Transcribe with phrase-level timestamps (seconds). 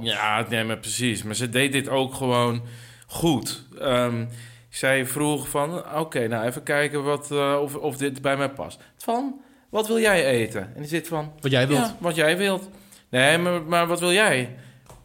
[0.00, 1.22] Ja, nee, maar precies.
[1.22, 2.62] Maar ze deed dit ook gewoon
[3.06, 3.64] goed.
[3.80, 4.24] Ehm,
[4.68, 8.80] zij vroeg van, oké, nou even kijken wat, eh, of, of dit bij mij past.
[8.96, 9.40] Van,
[9.70, 10.62] wat wil jij eten?
[10.74, 11.32] En die zit van...
[11.40, 11.86] Wat jij wilt.
[11.86, 12.68] Ja, wat jij wilt.
[13.08, 14.56] Nee, maar, maar wat wil jij?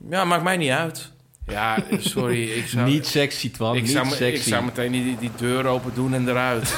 [0.09, 1.12] Ja, maakt mij niet uit.
[1.47, 2.44] Ja, sorry.
[2.60, 3.75] Ik zou, Niet sexy, Twan.
[3.75, 4.23] ik niet zou, sexy.
[4.23, 6.75] ik zou meteen die, die deur open doen en eruit.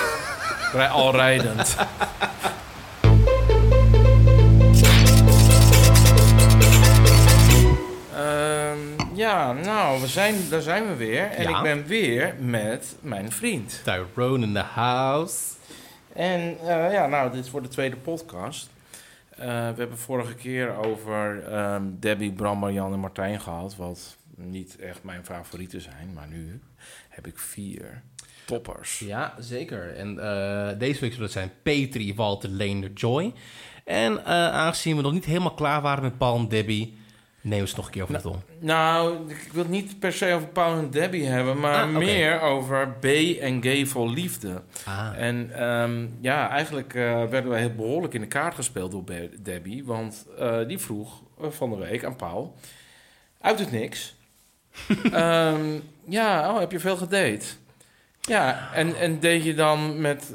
[0.91, 1.75] Al rijdend.
[9.35, 11.29] ja, nou, we zijn, daar zijn we weer.
[11.31, 11.57] En Ja.
[11.57, 13.81] ik ben weer met mijn vriend.
[13.83, 15.53] Tyrone in the house.
[16.13, 18.69] En eh, ja, nou, dit is voor de tweede podcast.
[19.29, 23.75] Eh, we hebben vorige keer over ehm, Debbie, Bram, Marjan en Martijn gehad.
[23.75, 26.13] Wat niet echt mijn favorieten zijn.
[26.13, 26.61] Maar nu
[27.09, 28.01] heb ik vier
[28.45, 28.99] toppers.
[28.99, 29.95] Ja, zeker.
[29.95, 33.33] En eh, deze week zullen het zijn Petri, Walter, Leender, Joy.
[33.85, 37.03] En aangezien we nog niet helemaal klaar waren met Paul en Debbie...
[37.45, 38.35] nemen we ze nog een keer over de tong.
[38.59, 42.41] Nou, ik wil het niet per se over Paul en Debbie hebben, maar Ah, meer
[42.41, 43.05] over B
[43.39, 44.61] en gay vol liefde.
[44.85, 45.09] Ah.
[45.17, 49.03] En ehm, ja, eigenlijk eh, werden wij heel behoorlijk in de kaart gespeeld door
[49.39, 49.85] Debbie.
[49.85, 52.55] Want eh, die vroeg eh, van de week aan Paul,
[53.41, 54.15] uit het niks...
[55.11, 57.45] Ehm, ja, oh, heb je veel gedate?
[58.21, 60.33] Ja, en, en deed je dan met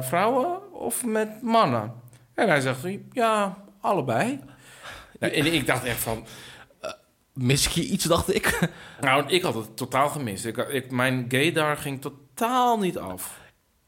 [0.00, 1.92] vrouwen of met mannen?
[2.34, 4.40] En hij zegt, ja, allebei.
[5.22, 6.24] Nou, en ik dacht echt van,
[7.34, 8.58] Mis ik hier iets, dacht ik?
[9.00, 10.44] nou, ik had het totaal gemist.
[10.44, 13.40] Ik, ik, mijn gaydar ging totaal niet af.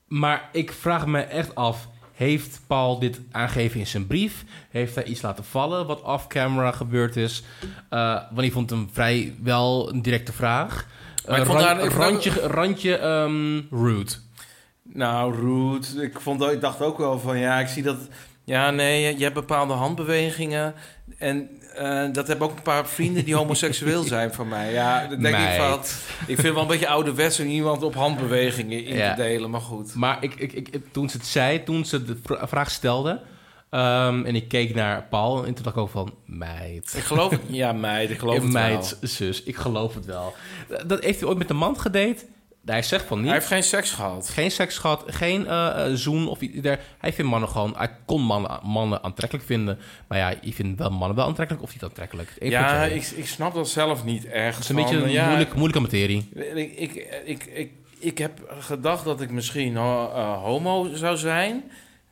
[0.07, 1.89] maar ik vraag me echt af...
[2.15, 4.45] Heeft Paul dit aangegeven in zijn brief?
[4.71, 7.43] Heeft hij iets laten vallen wat off-camera gebeurd is?
[7.89, 10.87] Eh want ik vond hem vrij wel een directe vraag.
[11.27, 14.13] Maar ik Eh, vond daar- ik vond- randje, randje ehm, rude.
[14.83, 16.03] Nou, rude.
[16.03, 17.97] Ik, vond, ik dacht ook wel van, ja, ik zie dat...
[18.45, 20.75] Ja, nee, je hebt bepaalde handbewegingen.
[21.19, 24.73] En eh, dat hebben ook een paar vrienden die homoseksueel zijn van mij.
[24.73, 25.79] Ja, dan denk ik van...
[26.27, 29.15] Ik vind het wel een beetje ouderwets om iemand op handbewegingen in Ja.
[29.15, 29.95] te delen, maar goed.
[29.95, 33.21] Maar ik, ik, ik, toen ze het zei, toen ze de vra- vraag stelde...
[33.71, 36.15] ehm, en ik keek naar Paul en toen dacht ik ook van...
[36.27, 36.95] Meid.
[36.97, 37.39] Ik geloof...
[37.47, 39.11] Ja, meid, ik geloof het meid, wel.
[39.11, 40.35] zus, ik geloof het wel.
[40.87, 42.17] Dat heeft hij ooit met een man gedate?
[42.65, 43.27] Hij zegt van niet.
[43.27, 44.29] Hij heeft geen seks gehad.
[44.29, 46.61] Geen seks gehad, geen eh, zoen of iets.
[46.61, 47.75] der- Hij vindt mannen gewoon...
[47.77, 49.79] Hij kon mannen, mannen aantrekkelijk vinden.
[50.09, 52.33] Maar ja, je vindt wel mannen wel aantrekkelijk of niet aantrekkelijk?
[52.39, 54.55] Eén Ja, ik, ik snap dat zelf niet echt.
[54.55, 56.29] Het is een beetje een ja, moeilijk, moeilijke materie.
[56.55, 61.65] Ik, ik, ik, ik, ik heb gedacht dat ik misschien eh, homo zou zijn.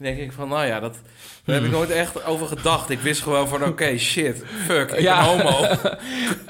[0.02, 0.96] Denk ik van, nou ja, dat,
[1.44, 2.90] daar heb ik nooit echt over gedacht.
[2.90, 5.36] Ik wist gewoon van, oké, shit, fuck, ik Ja.
[5.36, 5.66] ben homo.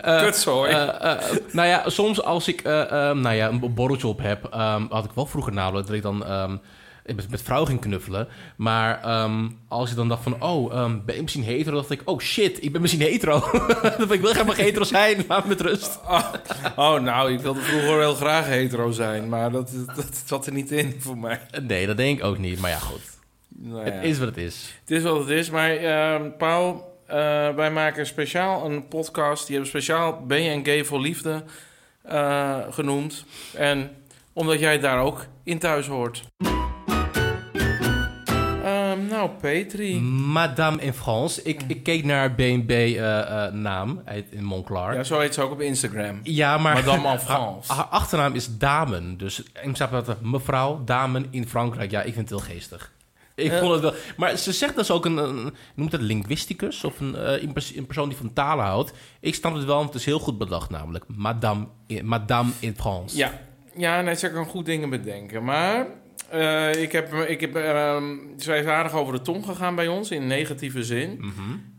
[0.24, 0.70] Kutzooi.
[0.72, 1.18] Eh, eh,
[1.52, 5.04] nou ja, soms als ik eh, ehm, nou ja, een borreltje op heb, ehm, had
[5.04, 6.56] ik wel vroeger namelijk dat ik dan ehm,
[7.16, 8.28] met, met vrouwen ging knuffelen.
[8.56, 9.00] Maar
[9.68, 10.74] als ik dan dacht van, oh,
[11.04, 11.76] ben je misschien hetero?
[11.76, 13.36] dacht ik, oh shit, ik ben misschien hetero.
[14.10, 15.98] ik wil helemaal geen hetero zijn, laat me met rust.
[16.08, 16.32] oh,
[16.76, 19.28] oh, nou, ik wilde vroeger heel graag hetero zijn.
[19.28, 21.40] Maar dat, dat zat er niet in voor mij.
[21.62, 22.60] Nee, dat denk ik ook niet.
[22.60, 23.11] Maar ja, goed.
[23.64, 23.92] Nou ja.
[23.92, 24.74] Het is wat het is.
[24.80, 25.50] Het is wat het is.
[25.50, 27.16] Maar ehm, Paul, eh,
[27.54, 29.46] wij maken speciaal een podcast.
[29.46, 31.42] Die hebben speciaal Ben je en Gay voor Liefde
[32.02, 33.24] eh, genoemd.
[33.54, 33.90] En
[34.32, 36.22] omdat jij daar ook in thuis hoort.
[38.64, 40.00] Ehm, nou, Petri.
[40.00, 41.42] Madame in France.
[41.42, 44.94] Ik, ik keek naar BNB-naam uit in Montclar.
[44.94, 46.20] Ja, zo heet ze ook op Instagram.
[46.22, 47.72] Ja, maar Madame en haar, France.
[47.72, 49.16] haar achternaam is Damen.
[49.16, 51.90] Dus ik zag dat mevrouw Damen in Frankrijk.
[51.90, 52.92] Ja, ik vind het heel geestig.
[53.34, 53.58] Ik Ja.
[53.58, 53.94] vond het wel.
[54.16, 57.76] Maar ze zegt dus ook een, een noemt het linguisticus of een, eh, een pers-
[57.76, 58.92] een persoon die van talen houdt.
[59.20, 62.74] Ik snap het wel, want het is heel goed bedacht, namelijk Madame, in- Madame in
[62.76, 63.16] France.
[63.16, 63.40] Ja,
[63.76, 65.44] ja nee, ze kan goed dingen bedenken.
[65.44, 65.86] Maar
[66.30, 68.04] eh, ik heb, ik heb, ehm,
[68.36, 71.16] zij is aardig over de tong gegaan bij ons in negatieve zin.
[71.18, 71.30] Mhm.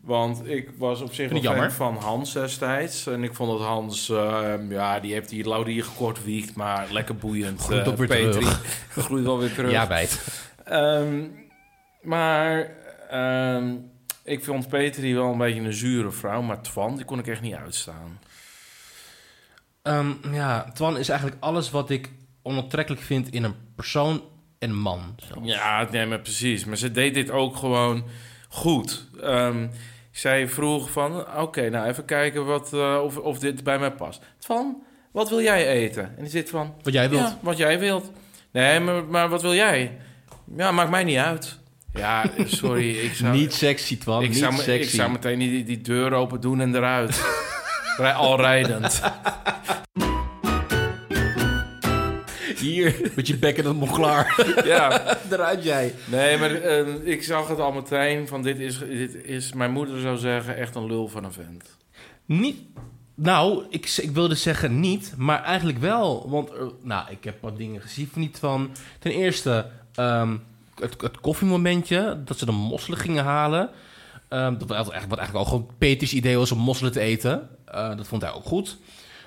[0.02, 1.72] Want ik was op zich wel fan jammer.
[1.72, 3.06] van Hans destijds.
[3.06, 7.16] En ik vond dat Hans, ehm, ja, die heeft die laurier gekort wiekt, maar lekker
[7.16, 7.60] boeiend.
[7.60, 8.60] Groeit eh, ook weer terug.
[8.98, 9.70] Groeit wel weer terug.
[9.70, 10.26] Ja, bijt.
[10.64, 11.22] Ehm,
[12.04, 12.70] maar
[13.10, 13.74] ehm,
[14.24, 16.42] ik vond Petri wel een beetje een zure vrouw.
[16.42, 18.18] Maar Twan, die kon ik echt niet uitstaan.
[19.82, 22.10] Ehm, ja, Twan is eigenlijk alles wat ik
[22.42, 24.22] onaantrekkelijk vind in een persoon
[24.58, 25.14] en man.
[25.16, 25.48] zelfs.
[25.48, 26.64] Ja, nee, maar precies.
[26.64, 28.04] Maar ze deed dit ook gewoon
[28.48, 29.06] goed.
[29.22, 29.68] Ehm,
[30.10, 34.22] zij vroeg van, oké, nou even kijken wat, eh, of, of dit bij mij past.
[34.38, 36.04] Van, wat wil jij eten?
[36.16, 37.22] En die zit van, Wat jij wilt.
[37.28, 38.10] ja, wat jij wilt.
[38.50, 39.98] Nee, maar, maar wat wil jij?
[40.56, 41.58] Ja, maakt mij niet uit.
[41.94, 43.36] Ja, sorry, ik zou...
[43.36, 44.22] Niet sexy, Twan.
[44.22, 44.70] ik, niet zou, sexy.
[44.70, 47.24] ik zou meteen die, die deur open doen en eruit.
[48.16, 49.02] Al rijdend.
[52.56, 54.44] Hier, met je bek in het Montclar.
[54.64, 55.94] Ja, Eruit jij.
[56.04, 60.00] nee, maar eh, ik zag het al meteen van dit is, dit is, mijn moeder
[60.00, 61.76] zou zeggen, echt een lul van een vent.
[62.24, 62.56] Niet.
[63.14, 66.30] Nou, ik, ik wilde zeggen niet, maar eigenlijk wel.
[66.30, 68.70] Want eh, nou, ik heb wat dingen gezien van niet van.
[68.98, 70.36] Ten eerste, ehm,
[70.80, 73.70] het, het koffiemomentje, dat ze de mosselen gingen halen.
[74.28, 77.48] Ehm, dat was eigenlijk, wat eigenlijk ook gewoon Peters idee was om mosselen te eten.
[77.64, 78.76] Eh, dat vond hij ook goed.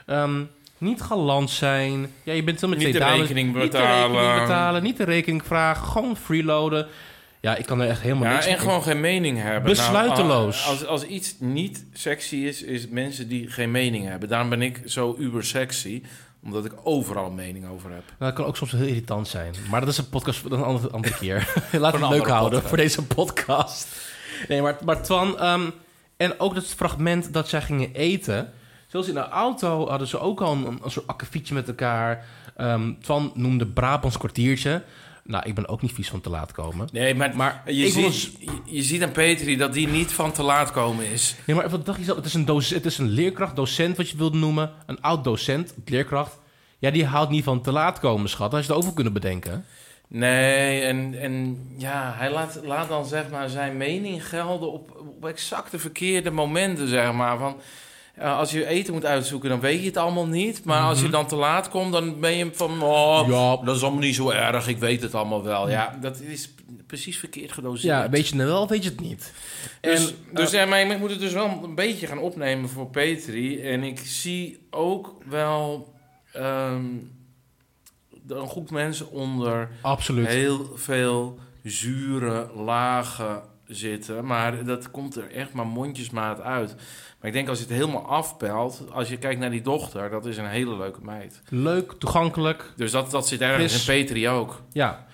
[0.06, 0.42] Ehm,
[0.78, 2.12] niet galant zijn.
[2.24, 3.20] Ja, je bent wel met Niet twee de dames.
[3.22, 4.12] rekening Niet de betalen.
[4.20, 4.84] rekening betalen.
[4.84, 5.88] Niet de rekening vragen.
[5.88, 6.88] Gewoon freeloaden.
[7.40, 9.70] Ja, ik kan er echt helemaal Ja, niks en gewoon geen mening hebben.
[9.70, 10.66] Besluiteloos.
[10.66, 14.30] Nou, als, als iets niet sexy is, is mensen die geen mening hebben.
[14.30, 16.02] Daarom ben ik zo uber sexy,
[16.48, 18.04] omdat ik overal een mening over heb.
[18.06, 19.54] Nou, dat kan ook soms heel irritant zijn.
[19.70, 21.54] Maar dat is een podcast voor een andere, andere keer.
[21.72, 22.68] Laten we een het leuk houden podcast.
[22.68, 23.88] voor deze podcast.
[24.48, 25.40] Nee, maar, maar Twan...
[25.40, 25.70] ehm,
[26.18, 28.54] en ook dat fragment dat zij gingen eten...
[28.88, 32.26] Zelfs in de auto hadden ze ook al een, een soort akkefietje met elkaar.
[32.56, 34.84] Ehm Twan noemde Brabants kwartiertje.
[35.28, 36.88] Nou, ik ben ook niet vies van te laat komen.
[36.92, 40.44] Nee, maar, Maar je, ziet, je, je ziet aan Petri dat die niet van te
[40.44, 41.36] laat komen is.
[41.46, 42.18] Nee, maar wat dacht je zelf?
[42.18, 44.72] Het is een, doc- het is een leerkracht, docent wat je wilde noemen.
[44.86, 46.40] Een oud docent, leerkracht.
[46.80, 48.52] Ja, die houdt niet van te laat komen, schat.
[48.52, 49.66] Had je het over kunnen bedenken.
[50.08, 55.26] Nee, en, en ja, hij laat, laat dan zeg maar zijn mening gelden op, op
[55.26, 57.38] exact de verkeerde momenten, zeg maar.
[57.38, 57.56] Van,
[58.18, 60.64] eh, als je eten moet uitzoeken, dan weet je het allemaal niet.
[60.64, 62.82] Maar als je dan te laat komt, dan ben je van...
[62.82, 63.58] Oh, Ja.
[63.66, 65.70] dat is allemaal niet zo erg, ik weet het allemaal wel.
[65.70, 66.54] Ja, dat is
[66.88, 67.94] precies verkeerd gedoseerd.
[67.94, 69.34] Ja, weet je het nou wel, weet je het niet.
[69.82, 72.88] Dus, En, dus ja, maar ik moet het dus wel een beetje gaan opnemen voor
[72.90, 73.62] Petri.
[73.62, 75.94] En ik zie ook wel
[76.34, 76.86] ehm,
[78.28, 80.28] een groep mensen onder Absoluut.
[80.28, 84.26] heel veel zure lagen zitten.
[84.26, 86.76] Maar dat komt er echt maar mondjesmaat uit.
[87.20, 90.26] Maar ik denk als je het helemaal afpelt, als je kijkt naar die dochter, dat
[90.26, 91.42] is een hele leuke meid.
[91.50, 92.74] Leuk, toegankelijk.
[92.76, 93.88] Dus dat, dat zit ergens Fris.
[93.88, 94.62] in Petri ook.
[94.72, 95.08] Ja,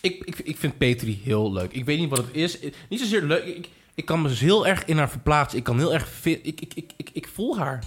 [0.00, 1.72] ik, ik, ik vind Petri heel leuk.
[1.72, 2.58] Ik weet niet wat het is.
[2.88, 3.44] Niet zozeer leuk.
[3.44, 5.58] Ik, ik kan me dus heel erg in haar verplaatsen.
[5.58, 6.24] Ik kan heel erg...
[6.24, 7.82] Ik, ik, ik, ik, ik voel haar.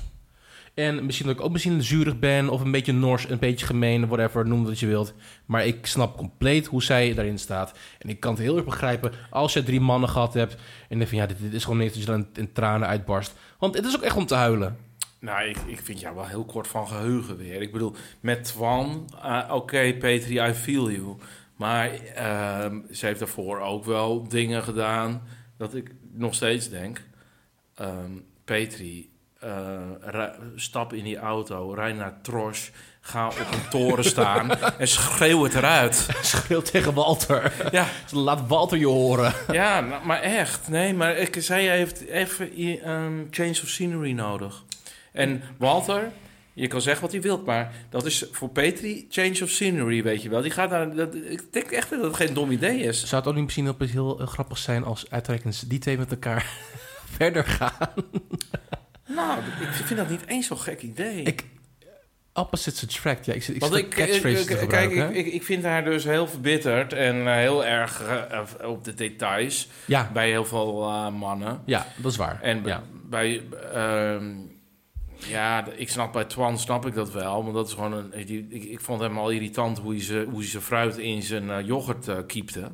[0.74, 2.50] En misschien dat ik ook misschien zurig ben...
[2.50, 5.14] of een beetje nors, een beetje gemeen, whatever, noem wat je wilt.
[5.46, 7.78] Maar ik snap compleet hoe zij daarin staat.
[8.00, 10.56] En ik kan het heel erg begrijpen als je drie mannen gehad hebt...
[10.90, 13.34] en dan van ja, dit, is gewoon niks dat je dan in tranen uitbarst.
[13.60, 14.78] Want het is ook echt om te huilen.
[15.20, 17.62] Nou, ik, vind jou wel heel kort van geheugen weer.
[17.62, 21.18] Ik bedoel, met Twan, eh, oké, Petri, I feel you.
[21.56, 25.22] Maar ehm, ze heeft daarvoor ook wel dingen gedaan
[25.58, 27.10] dat ik nog steeds denk.
[27.76, 28.12] ehm,
[28.46, 29.11] Petri,
[29.42, 30.24] eh,
[30.56, 32.68] stap in die auto, rij naar Trosh,
[33.02, 36.08] ga op een toren staan en schreeuw het eruit.
[36.22, 37.54] Schreeuw tegen Walter.
[37.72, 39.34] Ja, Laat Walter je horen.
[39.52, 40.68] ja maar echt.
[40.70, 44.64] Nee, maar ik, zij heeft even i- ehm, change of scenery nodig.
[45.12, 46.12] En Walter,
[46.54, 50.22] je kan zeggen wat hij wilt, maar dat is voor Petri change of scenery, weet
[50.22, 50.42] je wel.
[50.42, 53.00] Die gaat naar, dat, ik denk echt dat het geen dom idee is.
[53.06, 56.46] Zou het ook niet misschien heel eh, grappig zijn als uitreikend die twee met elkaar
[57.18, 57.90] verder gaan?
[59.16, 61.22] Nou, ik vind dat niet eens zo'n gek idee.
[61.24, 61.44] Ik,
[62.34, 63.34] opposites attract, ja.
[63.34, 66.28] Ik, zit- ik Want zit ik, ik- ik- kijk, ik, ik, vind haar dus heel
[66.28, 71.62] verbitterd en eh, heel erg eh, op de details ja, bij heel veel eh, mannen.
[71.66, 72.42] ja, dat is waar.
[72.42, 72.84] En ja.
[73.10, 73.42] bij,
[73.74, 74.26] ehm,
[75.18, 78.26] ja, ik snap bij Twan snap ik dat wel, want dat is gewoon een.
[78.26, 81.22] Die, ik, ik vond hem al irritant hoe hij ze, hoe hij zijn fruit in
[81.22, 82.72] zijn eh, yoghurt eh, kiepte.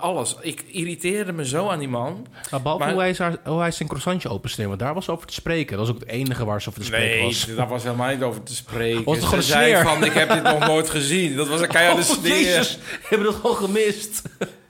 [0.00, 0.36] Alles.
[0.40, 2.26] Ik irriteerde me zo aan die man.
[2.50, 5.26] Maar behalve maar- hoe, hij zijn, hoe hij zijn croissantje opensneeuwde, want daar was over
[5.26, 5.76] te spreken.
[5.76, 7.46] Dat was ook het enige waar ze over te spreken Nee, was.
[7.56, 9.04] daar was helemaal niet over te spreken.
[9.04, 9.82] Was het Ze gewoon zei sneer?
[9.84, 11.36] van, ik heb dit nog nooit gezien.
[11.36, 12.34] Dat was een keiharde Oh, sneer.
[12.40, 14.22] jezus, hebben we dat gewoon gemist?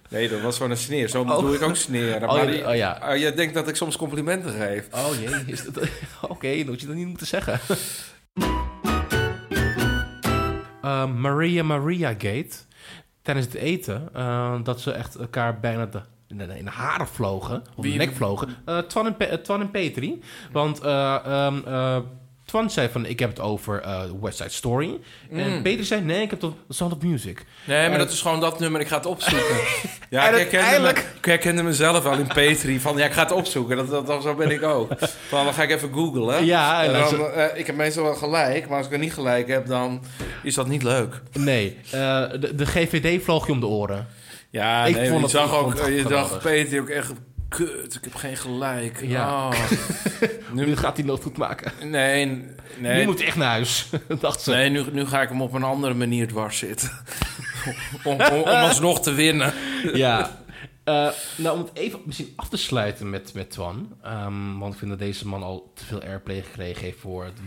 [0.09, 1.09] Nee, dat was gewoon een sneer.
[1.09, 1.37] Zo Oh.
[1.37, 2.29] bedoel ik ook sneren.
[2.31, 3.13] Oh, ja, oh, ja.
[3.13, 4.87] je denkt dat ik soms complimenten geef.
[4.95, 5.89] Oh jee, dat...
[6.35, 7.61] Oké, dat had je dat niet moeten zeggen.
[10.83, 12.49] Eh, Maria Maria Gate.
[13.23, 17.07] Tijdens het eten, eh, dat ze echt elkaar bijna de, in, de, in de haren
[17.07, 17.63] vlogen.
[17.75, 18.49] Of Wie- de nek vlogen.
[18.65, 20.23] Eh, Twan, en Pe- eh, Twan en Petri.
[20.53, 21.97] Want eh,
[22.53, 24.99] Twan zei van, ik heb het over eh, West Side Story.
[25.31, 25.63] En Mm.
[25.63, 27.45] Petri zei, nee, ik heb het over Sound of Music.
[27.65, 28.81] Nee, maar En- dat is gewoon dat nummer.
[28.81, 29.57] Ik ga het opzoeken.
[30.11, 32.81] Ja, ik herkende, uiteindelijk- me, ik herkende mezelf al in Petri.
[32.81, 33.77] Van, ja, ik ga het opzoeken.
[33.77, 34.93] Dat, dat, dat- zo ben ik ook.
[35.29, 36.45] Van, dan ga ik even googlen.
[36.45, 38.69] Ja, en dan dan, eh, ik heb meestal wel gelijk.
[38.69, 40.03] Maar als ik er niet gelijk heb, dan
[40.43, 41.23] is dat niet leuk.
[41.33, 41.91] Nee, eh,
[42.41, 44.07] de, de GVD vloog je om de oren.
[44.51, 47.13] Ja, Ik nee, vond je het- zag ook, je dacht Petri ook echt...
[47.57, 49.01] Kut, ik heb geen gelijk.
[49.03, 49.49] Ja.
[49.49, 49.71] Oh.
[50.53, 51.73] Nu nu, gaat hij nooit goed maken.
[51.91, 52.45] nee, Nu
[52.79, 53.89] nee, moet hij echt naar huis,
[54.21, 54.51] dacht ze.
[54.51, 56.91] nee nu, nu ga ik hem op een andere manier dwars zitten.
[58.05, 59.53] om, om, om alsnog te winnen.
[59.93, 60.41] Ja.
[60.85, 63.97] Eh, nou, om het even misschien af te sluiten met, met Twan.
[64.03, 67.43] ehm, want ik vind dat deze man al te veel airplay gekregen heeft voor de,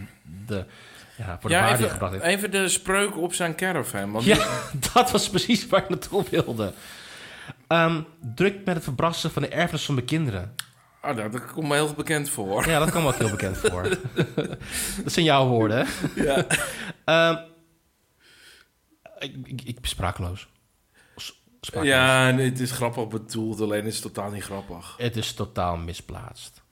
[0.46, 0.66] de,
[1.18, 2.24] ja, voor de Ja, even, gebracht heeft.
[2.26, 4.12] even de spreuk op zijn caravan.
[4.12, 4.48] Want Ja,
[4.94, 6.74] dat was precies waar ik naartoe wilde.
[7.68, 8.02] Ehm,
[8.36, 10.56] druk met het verbrassen van de erfenis van mijn kinderen.
[11.02, 12.68] Oh, nou, dat komt me heel bekend voor.
[12.68, 13.84] Ja, dat kan me ook heel bekend voor.
[15.04, 16.24] dat zijn jouw woorden, hè?
[16.24, 16.46] Ja.
[17.06, 17.38] Ehm,
[19.20, 20.48] ik, ik, ik ben sprakeloos.
[21.82, 24.96] Ja, nee, het is grappig bedoeld, alleen is het totaal niet grappig.
[24.98, 26.64] Het is totaal misplaatst.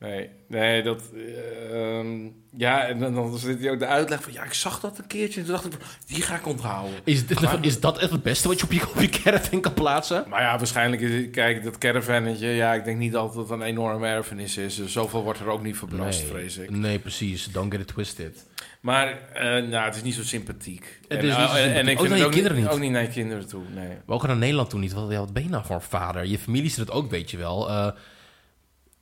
[0.00, 1.02] Nee, nee, dat...
[1.14, 4.32] eh, ehm, ja, en dan, dan zit hij ook de uitleg van...
[4.32, 5.72] Ja, ik zag dat een keertje en toen dacht ik...
[6.06, 6.94] Die ga ik onthouden.
[7.04, 9.60] Is, dit, Maar- is dat echt het beste wat je op je, op je caravan
[9.60, 10.24] kan plaatsen?
[10.28, 11.30] Maar ja, waarschijnlijk is...
[11.30, 12.46] Kijk, dat caravannetje...
[12.48, 14.74] Ja, ik denk niet dat het een enorme erfenis is.
[14.74, 16.70] Dus zoveel wordt er ook niet verbrast, vrees ik.
[16.70, 17.44] nee, precies.
[17.52, 18.46] Don't get it twisted.
[18.80, 20.98] Maar eh, nou, het is niet zo sympathiek.
[21.08, 21.76] Het en, is niet zo eh, en- sympathiek.
[21.78, 22.74] en ik Ook vind naar het ook kinderen niet, niet.
[22.74, 23.96] ook niet naar je kinderen toe, nee.
[24.06, 24.92] We ook naar Nederland toen niet.
[24.92, 26.26] Wat, ja, wat ben je nou voor een vader?
[26.26, 27.70] Je familie zit het ook, weet je wel.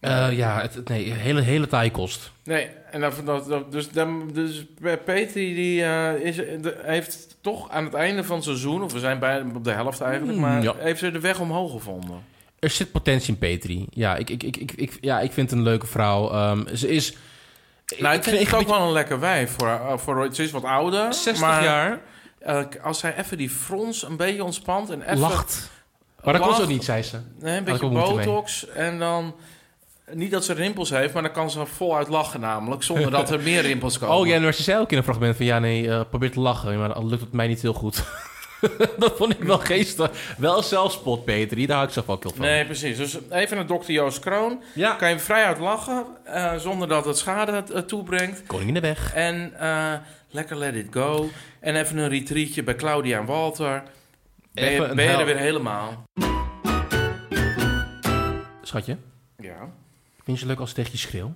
[0.01, 2.31] Eh, ja, het, nee, hele, hele taaie kost.
[2.45, 4.65] Nee, en dat, dat, dat- dus, dan, dus
[5.05, 8.83] Petri die, eh, is, de- heeft toch aan het einde van het seizoen...
[8.83, 10.35] of we zijn bij op de helft eigenlijk...
[10.39, 10.75] Mm, maar ja.
[10.79, 12.23] heeft ze de weg omhoog gevonden.
[12.59, 13.87] Er zit potentie in Petri.
[13.91, 16.31] Ja, ik, ik, ik, ik, ik- ja, ik vind het een leuke vrouw.
[16.33, 17.17] Ehm, ze is...
[17.99, 19.55] Nou, ik vind echt het ook wel een lekker wijf.
[19.59, 21.13] Voor, eh, voor, ze is wat ouder.
[21.15, 22.01] 60 maar, jaar,
[22.39, 24.91] eh, als zij even die frons een beetje ontspant...
[24.91, 25.71] en even lacht.
[26.25, 27.19] Maar dat kon ze ook niet, zei ze.
[27.41, 29.35] Nee, een ik beetje botox en dan...
[30.13, 32.83] Niet dat ze rimpels heeft, maar dan kan ze voluit lachen namelijk...
[32.83, 34.17] zonder dat er meer rimpels komen.
[34.17, 35.47] Oh ja, maar ze zei ook in een fragment van...
[35.47, 36.79] Ja, nee, eh, probeer te lachen.
[36.79, 38.05] Maar dan lukt het mij niet heel goed.
[38.99, 40.11] dat vond ik wel geestig.
[40.39, 41.67] Wel zelfspot, Petri.
[41.67, 42.45] Daar hou ik zelf ook heel van.
[42.45, 42.97] Nee, precies.
[42.97, 44.63] Dus even naar dokter Joost Kroon.
[44.75, 44.93] Ja.
[44.93, 48.43] Kan je vrijuit lachen, eh, zonder dat het schade eh, toebrengt.
[48.47, 49.15] Koning in de weg.
[49.15, 49.53] En
[50.31, 51.31] lekker let it go.
[51.61, 53.83] En even een retreatje bij Claudia en Walter.
[54.53, 56.05] Ben je, Even een ben je er weer helemaal.
[58.63, 58.97] Schatje.
[60.29, 61.35] Vind je het leuk als ik tegen je schreeuw?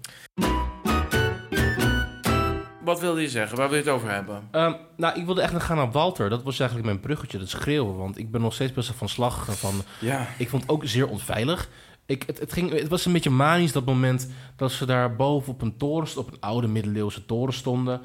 [2.85, 3.57] Wat wilde je zeggen?
[3.57, 4.49] Waar wil je het over hebben?
[4.51, 6.31] Ehm, nou, ik wilde echt nog gaan naar Walter.
[6.31, 7.97] Dat was eigenlijk mijn bruggetje, dat schreeuwen.
[7.97, 9.59] Want ik ben nog steeds best wel van slag.
[9.59, 10.27] Van, Ja.
[10.39, 11.69] ik vond het ook zeer onveilig.
[12.07, 15.53] Ik, het, het, ging, het was een beetje manisch dat moment dat ze daar boven
[15.53, 18.01] op een toren, op een oude middeleeuwse toren stonden.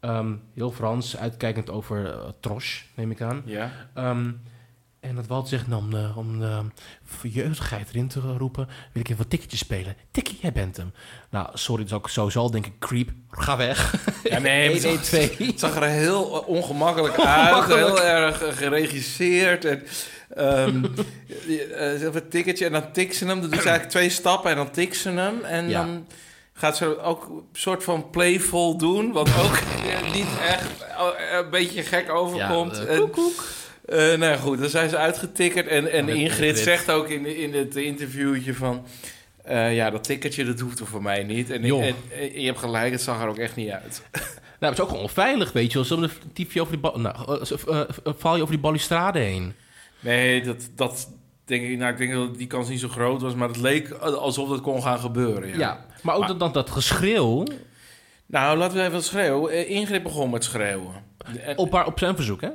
[0.00, 3.42] Ehm, heel Frans, uitkijkend over uh, Troche, neem ik aan.
[3.44, 3.70] Ja.
[3.94, 4.30] Ehm,
[5.02, 9.06] en dat Walt zegt, nou, om de, om de jeugdigheid erin te roepen, wil ik
[9.08, 9.96] even wat ticketjes spelen.
[10.10, 10.92] Tikkie, jij bent hem.
[11.30, 13.10] Nou, sorry, dat is ook sowieso al denk ik creep.
[13.30, 13.94] Ga weg.
[14.22, 15.36] Ja, nee, maar 1, het 2.
[15.38, 17.64] Het zag er heel eh, ongemakkelijk uit.
[17.66, 19.64] Heel erg eh, geregisseerd.
[19.64, 19.82] En,
[20.28, 20.66] eh,
[22.02, 23.40] een ticketje en dan tikt ze hem.
[23.40, 25.44] Dan doet ze eigenlijk twee stappen en dan tikt ze hem.
[25.44, 25.84] En Ja.
[25.84, 26.06] dan
[26.52, 29.12] gaat ze ook een soort van playful doen.
[29.12, 32.76] Wat ook eh, niet echt eh, een beetje gek overkomt.
[32.76, 32.82] Ja.
[33.84, 35.66] Eh, nou ja, goed, dan zijn ze uitgetikkerd.
[35.66, 36.58] En, en Met Ingrid Ingrid.
[36.58, 38.86] zegt ook in, in het interviewtje van...
[39.44, 41.50] eh, ja, dat ticketje, dat hoeft er voor mij niet.
[41.50, 41.84] En, Joh.
[41.86, 44.02] en, en je hebt gelijk, het zag er ook echt niet uit.
[44.62, 46.02] Nou, het is ook gewoon onveilig, weet je wel.
[46.02, 46.90] Een typje over die...
[47.00, 49.54] Nou, eh, eh, val je over die balustrade heen?
[50.00, 51.08] Nee, dat, dat
[51.44, 51.78] denk ik.
[51.78, 54.60] Nou, ik denk dat die kans niet zo groot was, maar het leek alsof dat
[54.60, 55.48] kon gaan gebeuren.
[55.48, 55.58] Ja.
[55.58, 55.84] Ja.
[56.02, 57.44] Maar ook Maar- dat, dat, dat geschreeuw
[58.26, 59.68] Nou, laten we even wat schreeuwen.
[59.68, 60.92] Ingrid begon met schreeuwen.
[61.44, 62.48] En- op, haar, op zijn verzoek, hè?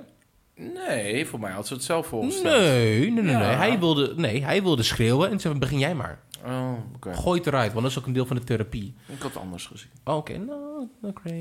[0.58, 2.58] Nee, voor mij had ze het zelf voorgesteld.
[2.62, 3.40] Nee, nee, nee, Ja.
[3.48, 3.56] nee.
[3.56, 4.44] Hij wilde, nee.
[4.44, 6.20] Hij wilde schreeuwen en zei, begin jij maar.
[6.46, 7.14] Oh, oké.
[7.14, 8.94] Gooi het eruit, want dat is ook een deel van de therapie.
[9.06, 9.90] Ik had het anders gezien.
[10.04, 11.34] Oh, Oké, nou, oké.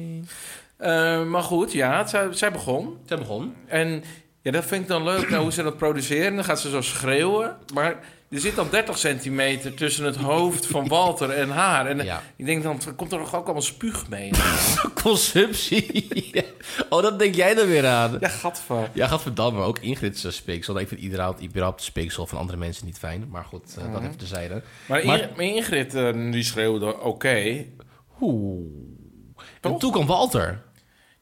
[0.76, 2.96] Eh, maar goed, ja, het- zij, zij begon.
[3.06, 3.54] Zij begon.
[3.66, 4.04] En
[4.42, 6.35] ja, dat vind ik dan leuk, nou, hoe ze dat produceren.
[6.35, 7.56] Dan gaat ze zo schreeuwen.
[7.75, 7.99] Maar
[8.30, 11.87] er zit dan 30 centimeter tussen het hoofd van Walter en haar.
[11.87, 12.23] En Ja.
[12.37, 14.30] ik denk dan, komt er nog ook allemaal spuug mee.
[15.02, 16.11] Consumptie.
[16.90, 18.16] oh, dat denk jij er weer aan.
[18.21, 18.90] ja, gadver.
[18.92, 20.78] Ja, gadverdamme, ook Ingrid's uh, speeksel.
[20.78, 23.26] Ik vind überhaupt, überhaupt speeksel van andere mensen niet fijn.
[23.30, 24.62] Maar goed, eh, dat even terzijde.
[24.88, 27.64] Maar, Maar- Ingrid, maar Ingrid, eh, die schreeuwde oké.
[28.21, 28.64] Oeh.
[29.61, 30.62] En toen kwam Walter.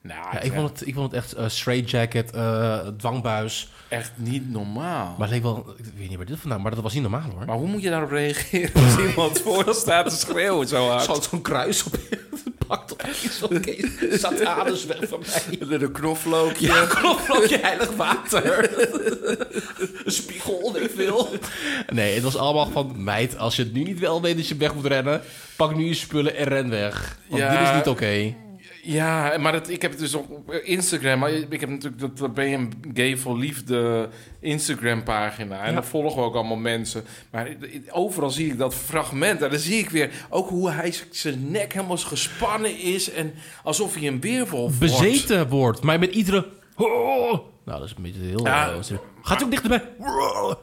[0.06, 3.68] Nou, Ja, ik, vond het, ik vond het echt uh, straight jacket, eh, dwangbuis.
[3.88, 5.14] echt niet normaal.
[5.18, 7.30] Maar het leek wel, ik weet niet waar dit vandaan, maar dat was niet normaal
[7.34, 7.44] hoor.
[7.46, 11.24] Maar hoe moet je daarop reageren als iemand voor je staat te schreeuwen zo hard?
[11.30, 11.98] Zo'n kruis op
[12.66, 13.86] pakt op van Kees.
[14.20, 15.22] Satanus weg van
[15.58, 15.78] mij.
[15.80, 16.66] Een knoflookje.
[16.66, 18.70] Ja, knoflookje heilig water.
[20.04, 21.28] een spiegel, ik veel.
[21.92, 22.92] Nee, het was allemaal van...
[23.04, 25.20] Meid, als je het nu niet wel weet dat je weg moet rennen...
[25.56, 27.18] pak nu je spullen en ren weg.
[27.28, 27.58] Want Ja.
[27.58, 28.34] dit is niet oké.
[28.86, 31.18] Ja, maar het, ik heb het dus op Instagram.
[31.18, 34.08] Maar ik heb natuurlijk dat, ben je gay voor liefde
[34.40, 35.60] Instagram pagina.
[35.60, 35.72] En Ja.
[35.72, 37.04] daar volgen we ook allemaal mensen.
[37.30, 37.48] Maar
[37.90, 39.42] overal zie ik dat fragment.
[39.42, 43.10] En dan zie ik weer ook hoe hij zijn nek helemaal gespannen is.
[43.10, 44.94] En alsof hij een weerwolf wordt.
[45.00, 45.82] Bezeten wordt.
[45.82, 46.46] Maar met iedere...
[46.76, 47.30] Oh.
[47.64, 48.44] Nou, dat is een beetje heel...
[48.44, 48.68] Ja.
[48.72, 49.82] eh, Gaat ook dichterbij.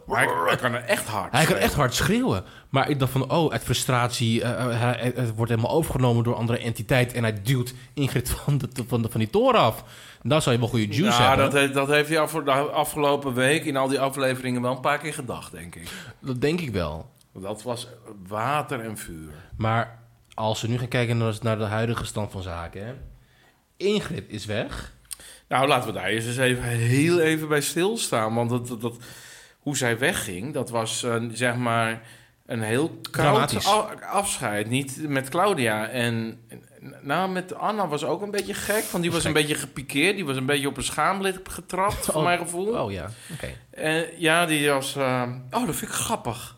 [0.08, 1.32] Hij, hij kan er echt hard.
[1.32, 1.62] Hij kan schreeuwen.
[1.64, 2.44] echt hard schreeuwen.
[2.70, 4.42] Maar ik dacht van, oh, uit frustratie...
[4.44, 7.14] eh, eh, hij, het wordt helemaal overgenomen door een andere entiteit...
[7.14, 9.84] en hij duwt Ingrid van, de, van, de, van die toren af.
[10.24, 11.46] Dan zou je wel goede juice Ja, hebben.
[11.46, 14.80] dat, heeft- dat heeft hij af, de afgelopen week in al die afleveringen wel een
[14.82, 15.90] paar keer gedacht, denk ik.
[16.20, 17.10] Dat denk ik wel.
[17.34, 17.88] Dat was
[18.28, 19.32] water en vuur.
[19.58, 20.00] Maar
[20.34, 22.86] als we nu gaan kijken naar, naar de huidige stand van zaken...
[22.86, 22.94] Hè?
[23.78, 24.94] Ingrid is weg.
[25.52, 28.34] Nou, laten we daar eens even heel even bij stilstaan.
[28.36, 28.98] Want dat, dat, dat-
[29.60, 32.02] hoe zij wegging, dat was zeg maar
[32.46, 33.66] een heel koud
[34.12, 34.70] afscheid.
[34.70, 35.88] Niet met Claudia.
[35.88, 36.40] En
[37.02, 38.84] nou, met Anna was ook een beetje gek.
[38.92, 40.16] Want die was een beetje gepikeerd.
[40.16, 42.24] Die was een beetje op een schaamlid getrapt, voor Oh.
[42.24, 42.68] mijn gevoel.
[42.84, 43.50] Oh ja, oké.
[43.72, 44.96] En ja, die was...
[44.96, 46.58] eh, oh, dat vind ik grappig.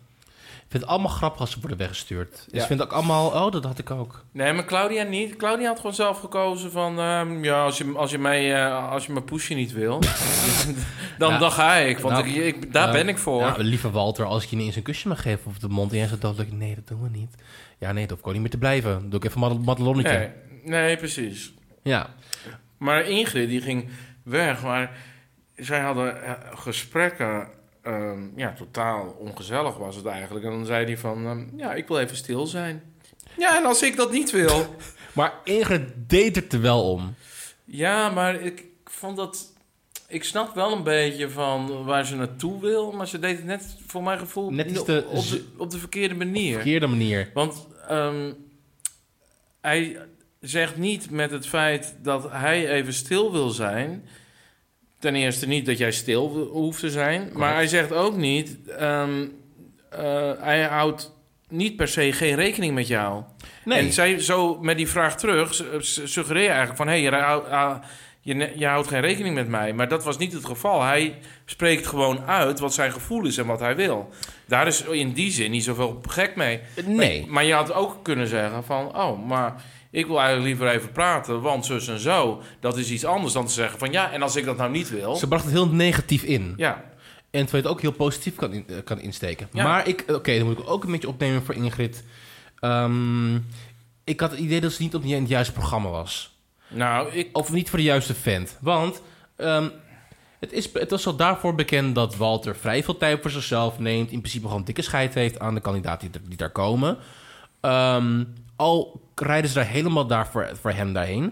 [0.73, 2.31] Ik vind het allemaal grappig als ze worden weggestuurd.
[2.31, 2.61] Dus Ja.
[2.61, 3.27] ik vind ook allemaal...
[3.29, 4.25] Oh, dat had ik ook.
[4.31, 5.35] Nee, maar Claudia niet.
[5.35, 6.99] Claudia had gewoon zelf gekozen van...
[6.99, 9.99] ehm, ja, als je, als je mij eh, als je mijn poesje niet wil,
[11.17, 11.37] dan, Ja.
[11.37, 11.99] dan ga ik.
[11.99, 13.41] Want Nou, ik, ik- daar eh, ben ik voor.
[13.41, 15.91] Ja, lieve Walter, als ik je ineens een kusje mag geven op de mond...
[15.91, 17.35] en jij zegt dodelijk, nee, dat doen we niet.
[17.77, 18.91] Ja, nee, dat hoef ik ook niet meer te blijven.
[18.91, 20.17] Dan doe ik even een mad- madelonnetje.
[20.63, 21.53] nee, nee, precies.
[21.83, 22.07] Ja.
[22.77, 23.89] Maar Ingrid, die ging
[24.23, 24.63] weg.
[24.63, 24.91] Maar
[25.55, 27.47] zij hadden eh, gesprekken...
[27.83, 30.45] ehm, ja, totaal ongezellig was het eigenlijk.
[30.45, 31.25] En dan zei hij van...
[31.25, 32.83] ehm, ja, ik wil even stil zijn.
[33.37, 34.65] Ja, en als ik dat niet wil...
[35.13, 37.15] Maar Ingrid deed het er wel om.
[37.65, 39.53] Ja, maar ik vond dat.
[40.07, 43.75] Ik snap wel een beetje van waar ze naartoe wil, maar ze deed het net
[43.87, 46.53] voor mijn gevoel Net iets op, op, de, op de verkeerde manier.
[46.53, 47.31] Verkeerde manier.
[47.33, 48.31] Want ehm,
[49.61, 49.97] hij
[50.39, 54.05] zegt niet met het feit dat hij even stil wil zijn.
[55.03, 58.57] Ten eerste niet dat jij stil hoeft te zijn, maar hij zegt ook niet.
[58.77, 59.25] ehm,
[59.89, 61.13] eh, hij houdt
[61.49, 63.23] niet per se geen rekening met jou.
[63.65, 63.79] Nee.
[63.79, 66.87] En zij zo met die vraag terug su- su- suggereer je eigenlijk van...
[66.87, 69.73] hé, hey, je houdt geen rekening met mij.
[69.73, 70.81] Maar dat was niet het geval.
[70.83, 74.09] Hij spreekt gewoon uit wat zijn gevoel is en wat hij wil.
[74.53, 76.59] Daar is in die zin niet zoveel gek mee.
[76.85, 77.21] Nee.
[77.21, 78.97] Maar, maar je had ook kunnen zeggen van...
[78.97, 82.41] oh, maar ik wil eigenlijk liever even praten, want zus en zo.
[82.59, 83.91] Dat is iets anders dan te zeggen van...
[83.91, 85.15] ja, en als ik dat nou niet wil...
[85.15, 86.53] Ze bracht het heel negatief in.
[86.57, 86.73] Ja,
[87.31, 89.47] En terwijl je het ook heel positief kan, in- kan insteken.
[89.51, 89.63] Ja.
[89.63, 92.03] Maar ik, oké, dan moet ik ook een beetje opnemen voor Ingrid.
[92.59, 93.35] Ehm,
[94.03, 96.37] ik had het idee dat ze niet op het juiste programma was.
[96.67, 97.29] nou, ik...
[97.37, 98.57] Of niet voor de juiste vent.
[98.61, 99.01] Want
[99.35, 99.67] ehm,
[100.43, 104.11] het, is, het was al daarvoor bekend dat Walter vrij veel tijd voor zichzelf neemt.
[104.11, 106.97] In principe gewoon dikke scheid heeft aan de kandidaten die, die daar komen.
[107.61, 108.23] Ehm,
[108.55, 111.23] al rijden ze daar helemaal daar voor, voor hem daarheen.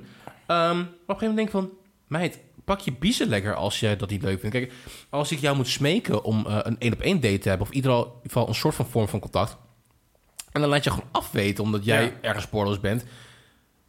[0.48, 1.70] Ehm, maar op een gegeven moment denk ik van...
[2.08, 4.56] Meid, pak je biezen lekker als je dat niet leuk vindt.
[4.56, 4.74] Kijk,
[5.10, 7.68] als ik jou moet smeken om eh, een één-op-één date te hebben...
[7.68, 9.58] of in ieder geval een soort van vorm van contact...
[10.52, 12.12] en dan laat je gewoon afweten omdat jij Ja.
[12.22, 13.06] ergens spoorloos bent...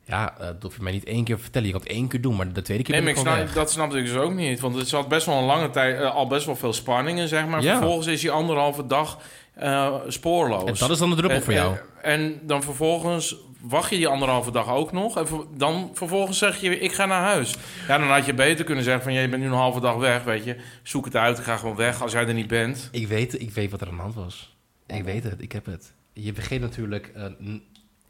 [0.04, 1.66] Ja, eh, dat hoef je mij niet één keer vertellen.
[1.66, 3.52] Je kan het één keer doen, maar de tweede keer Nee, maar ik snap, weg.
[3.52, 4.60] dat snapte ik dus ook niet.
[4.60, 7.46] Want het zat best wel een lange tijd, eh, al best wel veel spanningen, zeg
[7.46, 7.62] maar.
[7.62, 7.76] Ja.
[7.76, 9.18] Vervolgens is hij anderhalve dag
[9.54, 10.64] eh, spoorloos.
[10.70, 11.76] En dat is dan de druppel En- voor jou.
[12.02, 15.18] En, en dan vervolgens wacht je die anderhalve dag ook nog.
[15.18, 17.54] En dan vervolgens zeg je, ik ga naar huis.
[17.88, 20.22] Ja, dan had je beter kunnen zeggen van, je bent nu een halve dag weg,
[20.24, 20.56] weet je.
[20.82, 22.88] Zoek het uit, ik ga gewoon weg als jij er niet bent.
[22.92, 24.56] Ik weet, ik weet wat er aan de hand was.
[24.86, 25.92] Ik weet het, ik heb het.
[26.12, 27.12] Je vergeet natuurlijk,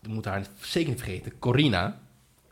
[0.08, 2.00] moet haar zeker niet vergeten, Corina.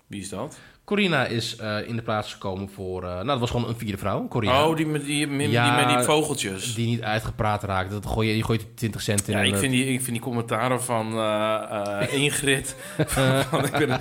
[0.07, 0.59] Wie is dat?
[0.91, 3.99] Corina is eh, in de plaats gekomen voor, eh, nou dat was gewoon een vierde
[3.99, 4.67] vrouw, Corina.
[4.67, 6.75] Oh, die met die, die, Ja, met die vogeltjes.
[6.75, 7.91] Die niet uitgepraat raakt.
[7.91, 9.37] Dat gooi je, die gooit 20 cent in.
[9.37, 12.77] Ja, ik vind, die, ik vind die commentaren van eh, Ingrid.
[13.51, 14.01] van, ik, ben,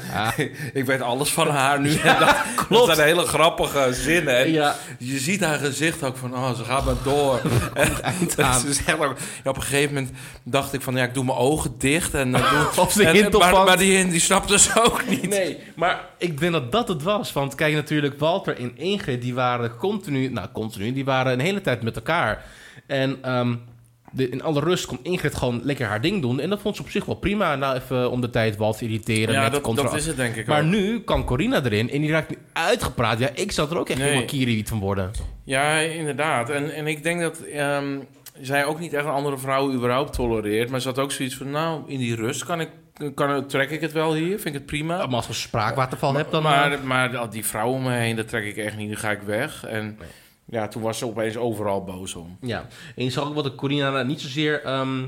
[0.74, 1.94] ik weet alles van haar nu.
[2.10, 2.36] En dat,
[2.70, 4.38] dat zijn hele grappige zinnen.
[4.38, 7.42] En Ja, Je ziet haar gezicht ook van, oh, ze gaat maar door.
[7.74, 8.18] en,
[8.74, 11.74] zegt ook, ja, op een gegeven moment dacht ik van, ja, ik doe mijn ogen
[11.78, 12.14] dicht.
[12.14, 15.30] En, dan doe, Of ze en, maar, maar die, die snapt dus ook niet.
[15.30, 17.34] Nee, maar ik denk dat dat het was.
[17.34, 21.62] Want kijk, natuurlijk, Walter en Ingrid, die waren continu, nou continu, die waren een hele
[21.62, 22.46] tijd met elkaar.
[22.88, 23.56] En ehm,
[24.12, 26.40] de, in alle rust kon Ingrid gewoon lekker haar ding doen.
[26.40, 27.56] En dat vond ze op zich wel prima.
[27.56, 30.36] Nou, even om de tijd Walter irriteren Ja, met dat, contra- dat is het denk
[30.36, 30.68] ik Maar ook.
[30.70, 33.20] nu kan Corina erin en die raakt nu uitgepraat.
[33.20, 34.08] Ja, ik zou er ook echt Nee.
[34.08, 35.12] helemaal kiriwiet van worden.
[35.44, 36.50] Ja, inderdaad.
[36.50, 37.98] En, en ik denk dat ehm,
[38.42, 40.70] zij ook niet echt een andere vrouw überhaupt tolereert.
[40.70, 42.70] Maar ze had ook zoiets van, nou, in die rust kan ik,
[43.16, 44.40] kan, trek ik het wel hier.
[44.40, 45.06] Vind ik het prima.
[45.06, 46.44] Maar als je spraakwaterval hebt, dan...
[46.46, 48.90] eh, maar, maar die vrouwen om me heen, dat trek ik echt niet.
[48.90, 49.66] Dan ga ik weg.
[49.66, 49.98] En
[50.46, 52.38] ja, toen was ze opeens overal boos om.
[52.42, 55.04] Ja, en je zag ook wel dat Corina niet zozeer ehm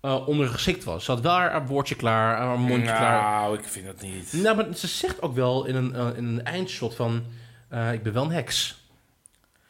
[0.00, 1.04] eh, ondergeschikt was.
[1.04, 3.22] Ze had wel haar, haar woordje klaar, haar mondje klaar.
[3.22, 4.32] nou, ik vind dat niet.
[4.32, 7.22] Nou, maar ze zegt ook wel in een, eh, in een eindshot van...
[7.92, 8.83] ik ben wel een heks.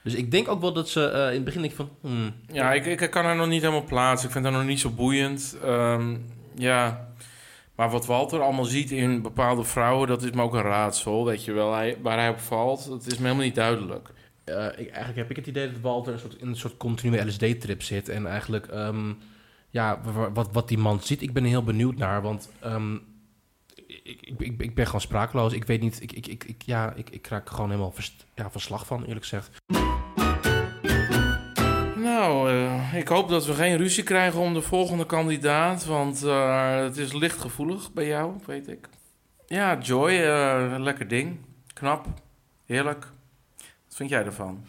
[0.05, 1.89] Dus ik denk ook wel dat ze eh, in het begin denk van...
[2.01, 4.27] hmm, Ja, ik, ik kan haar nog niet helemaal plaatsen.
[4.27, 5.57] Ik vind haar nog niet zo boeiend.
[5.63, 6.17] Ehm,
[6.55, 7.09] ja,
[7.75, 11.25] maar wat Walter allemaal ziet in bepaalde vrouwen, dat is me ook een raadsel.
[11.25, 14.09] Weet je wel, hij, waar hij op valt, dat is me helemaal niet duidelijk.
[14.45, 17.27] eh, ik, eigenlijk heb ik het idee dat Walter een soort, in een soort continue
[17.27, 18.09] LSD-trip zit.
[18.09, 19.13] En eigenlijk, ehm,
[19.71, 22.23] ja, wa- wa- wat, wat die man ziet, ik ben er heel benieuwd naar.
[22.23, 22.97] Want ehm,
[24.05, 25.53] ik, ik, ik, ben gewoon sprakeloos.
[25.53, 27.95] Ik weet niet, ik, ik, ik, ik- ja, ik, ik raak gewoon helemaal
[28.35, 29.51] ja, verslag van, eerlijk gezegd.
[31.97, 35.85] Nou, eh, ik hoop dat we geen ruzie krijgen om de volgende kandidaat.
[35.85, 38.89] Want eh, het is licht gevoelig bij jou, weet ik.
[39.47, 41.39] Ja, Joy, eh, lekker ding.
[41.73, 42.07] Knap.
[42.67, 43.07] Heerlijk.
[43.85, 44.65] Wat vind jij ervan?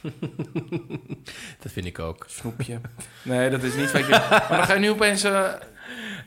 [1.62, 2.24] Dat vind ik ook.
[2.28, 2.80] Snoepje.
[3.24, 4.10] nee, dat is niet wat je...
[4.30, 5.26] Maar dan ga je nu opeens...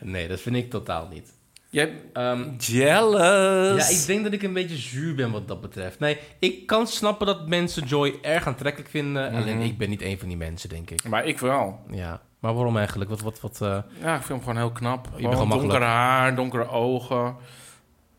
[0.00, 1.32] Nee, dat vind ik totaal niet.
[1.70, 1.92] Jij...
[2.12, 3.88] Ehm, Jealous.
[3.88, 5.98] ja, ik denk dat ik een beetje zuur ben wat dat betreft.
[5.98, 9.32] Nee, ik kan snappen dat mensen Joy erg aantrekkelijk vinden.
[9.32, 9.40] Mhm.
[9.42, 11.08] Alleen ik ben niet een van die mensen, denk ik.
[11.08, 11.80] Maar ik wel.
[11.90, 13.10] Ja, maar waarom eigenlijk?
[13.10, 13.60] Wat, wat, wat...
[13.60, 13.68] eh,
[14.02, 15.02] Ja, ik vind hem gewoon heel knap.
[15.02, 15.72] bent Gewoon gewoon makkelijk.
[15.78, 17.36] donker haar, donkere ogen.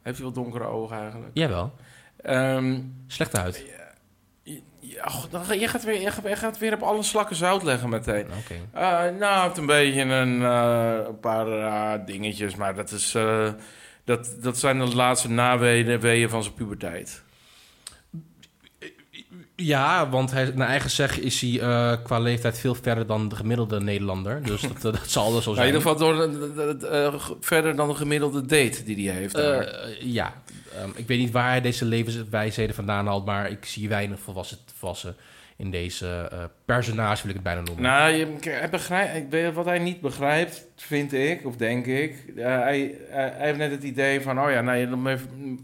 [0.02, 1.32] Heeft hij wel donkere ogen eigenlijk?
[1.34, 1.74] Jawel.
[2.22, 3.66] Ehm Slechte huid.
[4.94, 7.90] Ja, dan, je, gaat weer, je, gaat, je gaat weer op alle slakken zout leggen
[7.90, 8.26] meteen.
[8.26, 8.56] Oké.
[8.72, 13.12] Eh, nou, heeft een beetje een, eh, een paar eh, dingetjes, maar dat, is,
[14.04, 17.24] dat, dat zijn de laatste naweeën weeën van zijn puberteit.
[19.60, 23.36] Ja, want hij, naar eigen zeggen is hij eh, qua leeftijd veel verder dan de
[23.36, 24.44] gemiddelde Nederlander.
[24.44, 25.76] Dus dat, dat zal er zo Nou, in zijn.
[25.76, 29.36] ieder geval door, eh, verder dan de gemiddelde date die hij heeft.
[29.36, 29.60] daar.
[29.60, 30.34] Eh, ja,
[30.78, 34.58] Ehm, ik weet niet waar hij deze levenswijsheden vandaan haalt, maar ik zie weinig volwassen,
[34.78, 35.16] volwassen
[35.58, 37.84] in deze eh, personage, wil ik het bijna noemen.
[37.84, 42.16] Nou, je, hij begrijpt, wat hij niet begrijpt, vind ik, of denk ik.
[42.36, 45.18] eh, hij, hij, heeft net het idee van, oh ja, nou,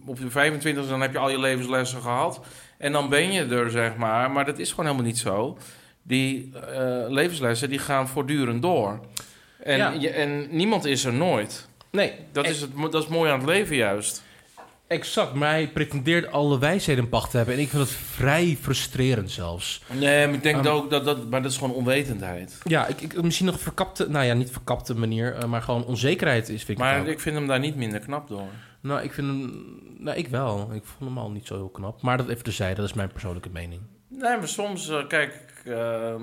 [0.05, 2.39] op je 25 dan heb je al je levenslessen gehad.
[2.83, 4.31] En dan ben je er, zeg maar.
[4.31, 5.57] Maar dat is gewoon helemaal niet zo.
[6.01, 8.99] Die eh, levenslessen, die gaan voortdurend door.
[9.63, 9.91] En, Ja.
[9.99, 11.67] je, en niemand is er nooit.
[11.91, 14.23] nee, Dat is, het, dat is mooi aan het leven juist.
[14.87, 15.33] exact.
[15.33, 17.55] Maar hij pretendeert alle wijsheden in pacht te hebben.
[17.55, 19.81] En ik vind dat vrij frustrerend zelfs.
[19.91, 20.63] Nee, maar ik denk Ehm.
[20.63, 22.57] dat ook, dat, dat, maar dat is gewoon onwetendheid.
[22.63, 26.49] Ja, ik, ik, misschien nog verkapte, nou ja, niet verkapte manier, eh, maar gewoon onzekerheid
[26.49, 28.47] is, vind ik Maar ik vind hem daar niet minder knap door.
[28.83, 29.63] Nou, ik vind hem,
[29.97, 30.69] nou, ik wel.
[30.73, 32.01] Ik vond hem al niet zo heel knap.
[32.01, 33.81] Maar dat even terzijde, dat is mijn persoonlijke mening.
[34.09, 36.21] Nee, maar soms, eh, kijk, ehm,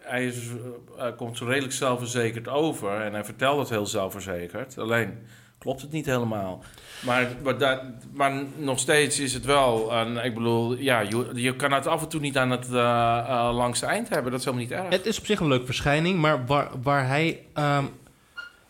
[0.00, 0.54] hij, is, eh,
[1.00, 4.78] hij komt zo redelijk zelfverzekerd over en hij vertelt het heel zelfverzekerd.
[4.78, 5.18] Alleen
[5.58, 6.62] klopt het niet helemaal.
[7.04, 11.56] Maar, maar, daar- maar nog steeds is het wel, een, ik bedoel, ja, je, je
[11.56, 14.30] kan het af en toe niet aan het eh, langste eind hebben.
[14.30, 14.88] Dat is helemaal niet erg.
[14.88, 17.46] Het is op zich een leuke verschijning, maar waar, waar hij...
[17.54, 17.84] ehm,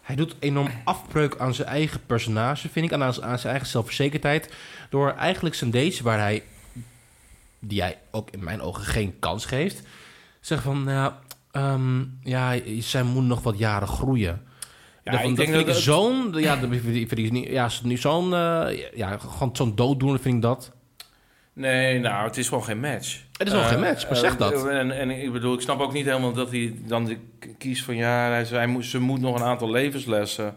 [0.04, 2.92] hij doet enorm afbreuk aan zijn eigen personage, vind ik.
[2.92, 4.52] En aan, aan zijn eigen zelfverzekerdheid.
[4.90, 6.42] Door eigenlijk zijn dates, waar hij...
[7.58, 9.82] Die hij ook in mijn ogen geen kans geeft.
[10.40, 11.12] Zeggen van, nou,
[12.22, 14.42] ja, zij moet nog wat jaren groeien.
[15.04, 16.32] Ja, ik dat denk dat zo'n...
[16.32, 18.34] Ja, dat vind ik- vind ik niet, ja, zo'n...
[18.34, 20.72] eh, ja, gewoon zo'n dooddoener vind ik dat.
[21.54, 23.18] Nee, nou, het is gewoon geen match.
[23.38, 24.68] Het is wel Eh, geen match, maar eh, zeg dat.
[24.68, 27.16] En, en ik bedoel, ik snap ook niet helemaal dat hij dan
[27.58, 30.54] kiest van ja, hij, hij moet, ze moet nog een aantal levenslessen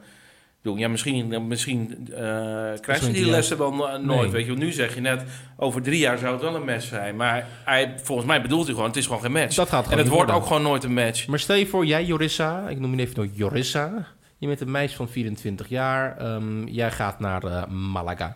[0.61, 0.77] doen.
[0.77, 4.21] Ja, misschien, misschien eh krijgt ze die lessen wel no- nooit.
[4.21, 4.29] Nee.
[4.31, 5.23] Weet je, want nu zeg je net,
[5.57, 7.15] over drie jaar zou het wel een match zijn.
[7.15, 9.55] Maar hij, volgens mij bedoelt hij gewoon, het is gewoon geen match.
[9.55, 11.27] Dat gaat en gewoon het niet wordt ook gewoon nooit een match.
[11.27, 14.07] Maar stel je voor, jij Jorissa, ik noem je even door Jorissa.
[14.37, 16.17] Je bent een meisje van 24 jaar.
[16.17, 18.35] ehm, jij gaat naar eh, Malaga.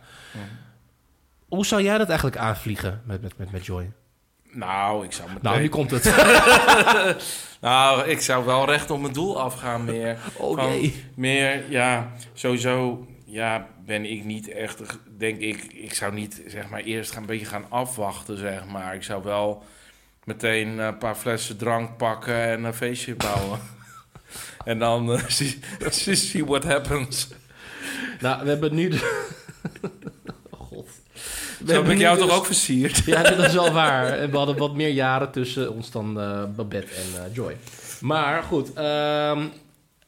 [1.52, 3.92] Hoe zou jij dat eigenlijk aanvliegen met, met, met, met Joy?
[4.52, 5.44] Nou, ik zou meteen...
[5.44, 6.04] Nou, nu komt het.
[7.62, 10.18] Nou, ik zou wel recht op mijn doel afgaan meer.
[10.38, 11.06] Oh Van- nee.
[11.16, 14.82] Meer, ja, sowieso ja, ben ik niet echt,
[15.18, 18.96] denk ik, ik zou niet zeg maar eerst gaan, een beetje gaan afwachten, zeg maar.
[18.96, 19.64] Ik zou wel
[20.24, 23.60] meteen een paar flessen drank pakken en een feestje bouwen.
[24.66, 25.60] en dan see,
[25.90, 27.30] see see what happens.
[28.20, 28.90] Nou, we hebben nu...
[28.90, 29.30] De...
[31.68, 32.98] Zo heb ik jou dus- toch ook versierd?
[33.06, 34.06] Ja, dat is wel waar.
[34.20, 37.58] En we hadden wat meer jaren tussen ons dan eh, Babette en eh, Joy.
[38.00, 39.40] Maar goed, ehm,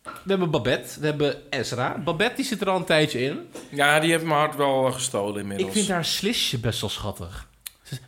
[0.03, 1.97] we hebben Babette, we hebben Ezra.
[2.03, 3.39] Babette die zit er al een tijdje in.
[3.69, 5.67] Ja, die heeft mijn hart wel eh, gestolen inmiddels.
[5.69, 7.47] Ik vind haar slisje best wel schattig.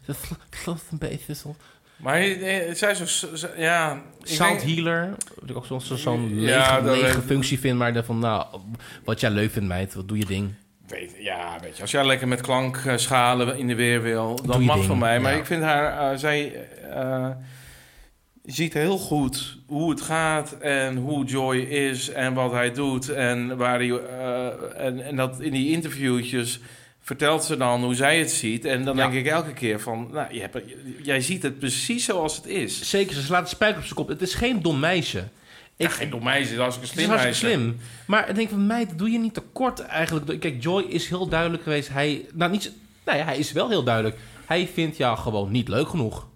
[0.06, 0.14] Ze
[0.50, 1.56] gloeit een beetje zo.
[1.98, 2.22] Maar
[2.74, 4.02] zij is zo, zo- ja...
[4.24, 7.78] Sound denk- healer, wat ik ook zo- zo- zo'n Ja, lege, dat lege functie vind.
[7.78, 8.46] Maar van, nou,
[9.04, 10.54] wat jij leuk vindt, meid, wat doe je ding.
[10.88, 14.76] Weet, ja, weet je, als jij lekker met klankschalen in de weer wil, dan mag
[14.76, 15.20] ding, van mij.
[15.20, 15.38] Maar ja.
[15.38, 17.30] ik vind haar, eh, zij eh,
[18.44, 23.10] ziet heel goed hoe het gaat en hoe Joy is en wat hij doet.
[23.10, 26.60] En, waar hij, eh, en, en dat in die interviewtjes
[27.02, 28.66] vertelt ze dan hoe zij het ziet.
[28.66, 29.08] En dan Ja.
[29.10, 30.58] denk ik elke keer van, nou, je hebt,
[31.04, 32.90] jij ziet het precies zoals het is.
[32.90, 34.08] Zeker, ze slaat de spijker op zijn kop.
[34.08, 35.24] Het is geen dom meisje.
[35.78, 37.62] Ik, Ik, ja, geen dom meisje, dat is een het is slim hartstikke meisje.
[37.70, 37.78] slim.
[38.08, 40.40] Maar ik denk van, meid, doe je niet tekort eigenlijk.
[40.40, 41.90] Kijk, Joy is heel duidelijk geweest.
[41.90, 42.72] Hij, nou, niet,
[43.06, 44.18] nou ja, hij is wel heel duidelijk.
[44.46, 46.28] Hij vindt jou gewoon niet leuk genoeg.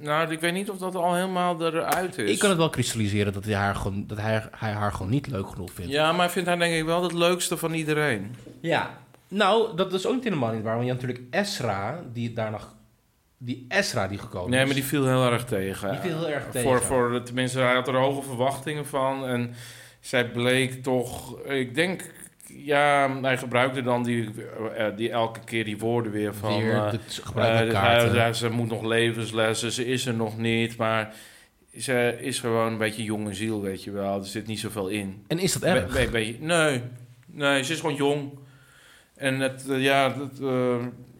[0.00, 2.30] Nou, ik weet niet of dat al helemaal eruit is.
[2.30, 5.26] Ik kan het wel kristalliseren dat hij haar gewoon, dat hij, hij haar gewoon niet
[5.26, 5.92] leuk genoeg vindt.
[5.92, 8.34] Ja, maar ik vind haar denk ik wel het leukste van iedereen.
[8.60, 8.98] Ja.
[9.28, 10.74] Nou, dat is ook niet helemaal niet waar.
[10.76, 12.74] Want je hebt natuurlijk Esra, die daar nog
[13.42, 14.66] die Ezra die gekomen Nee, is.
[14.66, 15.90] maar die viel heel erg tegen.
[15.90, 16.68] Die viel heel erg tegen.
[16.68, 19.26] Voor, voor, tenminste, hij had er hoge verwachtingen van.
[19.26, 19.54] En
[20.00, 21.40] zij bleek toch...
[21.44, 22.10] Ik denk...
[22.54, 24.30] Ja, hij gebruikte dan die,
[24.76, 26.58] eh, die elke keer die woorden weer van...
[26.58, 27.00] Weer
[27.34, 27.68] hij-
[28.08, 30.76] hij- ze moet nog levenslessen, ze is er nog niet.
[30.76, 31.14] Maar
[31.78, 34.18] ze is gewoon een beetje jonge ziel, weet je wel.
[34.18, 35.24] Er zit niet zoveel in.
[35.28, 36.10] En is dat Be- erg?
[36.10, 36.82] be- nee,
[37.26, 38.30] nee, ze is gewoon jong.
[39.16, 40.38] En het, ja, dat,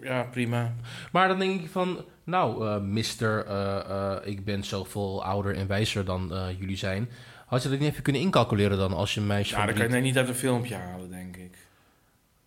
[0.02, 0.74] ja, prima.
[1.12, 5.66] Maar dan denk ik van, nou, eh mister, eh, eh, ik ben zoveel ouder en
[5.66, 7.08] wijzer dan jullie zijn.
[7.46, 9.84] Had je dat niet even kunnen incalculeren dan als je een meisje Ja, dat kan
[9.84, 11.58] je nee, niet uit een filmpje halen, denk ik.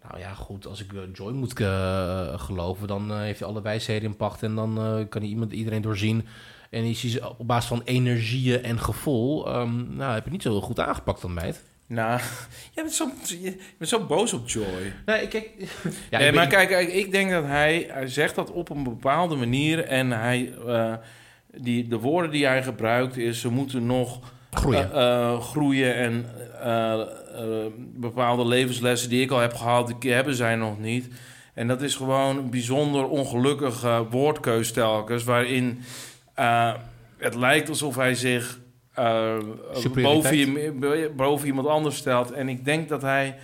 [0.09, 1.53] Nou ja, goed, als ik Joy moet
[2.41, 6.27] geloven, dan heeft hij alle wijsheden in pacht en dan kan hij iemand, iedereen doorzien.
[6.69, 10.49] En is hij op basis van energieën en gevoel, ehm, nou, heb je niet zo
[10.49, 11.63] heel goed aangepakt dan, meid.
[11.87, 12.19] Nou,
[12.75, 14.93] je bent zo, je bent zo boos op Joy.
[15.05, 15.49] Nee, kijk...
[16.11, 19.35] ja, nee, maar kijk, kijk, ik denk dat hij, hij zegt dat op een bepaalde
[19.35, 19.85] manier.
[19.85, 20.93] En hij, eh,
[21.57, 24.19] die, de woorden die hij gebruikt is, ze moeten nog
[24.51, 24.91] Groeien.
[24.91, 25.95] eh, eh, groeien.
[25.95, 26.25] En
[27.95, 31.07] bepaalde levenslessen die ik al heb gehad, die hebben zij nog niet.
[31.53, 35.83] En dat is gewoon een bijzonder ongelukkige woordkeus telkens, waarin
[37.17, 38.59] het lijkt alsof hij zich
[38.93, 39.37] eh,
[41.15, 42.31] boven, iemand anders stelt.
[42.31, 43.35] En ik denk dat hij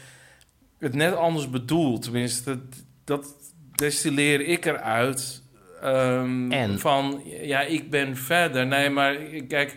[0.79, 2.01] het net anders bedoelt.
[2.01, 2.59] Tenminste, dat,
[3.03, 3.33] dat
[3.75, 5.43] destilleer ik eruit.
[5.81, 6.79] ehm, En?
[6.79, 8.67] Van, ja, ik ben verder.
[8.67, 9.15] Nee, maar
[9.47, 9.75] kijk,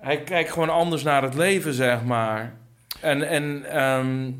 [0.00, 2.54] hij kijkt gewoon anders naar het leven, zeg maar.
[3.00, 4.30] En, en ehm,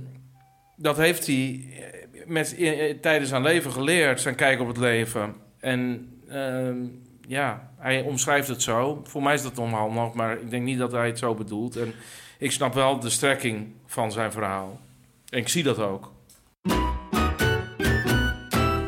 [0.77, 1.67] dat heeft hij
[2.27, 5.35] met, in- tijdens zijn leven geleerd, zijn kijk op het leven.
[5.61, 6.77] En ehm,
[7.29, 9.01] ja, hij omschrijft het zo.
[9.05, 11.77] Voor mij is dat onhandig, maar ik denk niet dat hij het zo bedoelt.
[11.77, 11.95] En
[12.39, 14.81] ik snap wel de strekking van zijn verhaal.
[15.29, 16.13] En ik zie dat ook.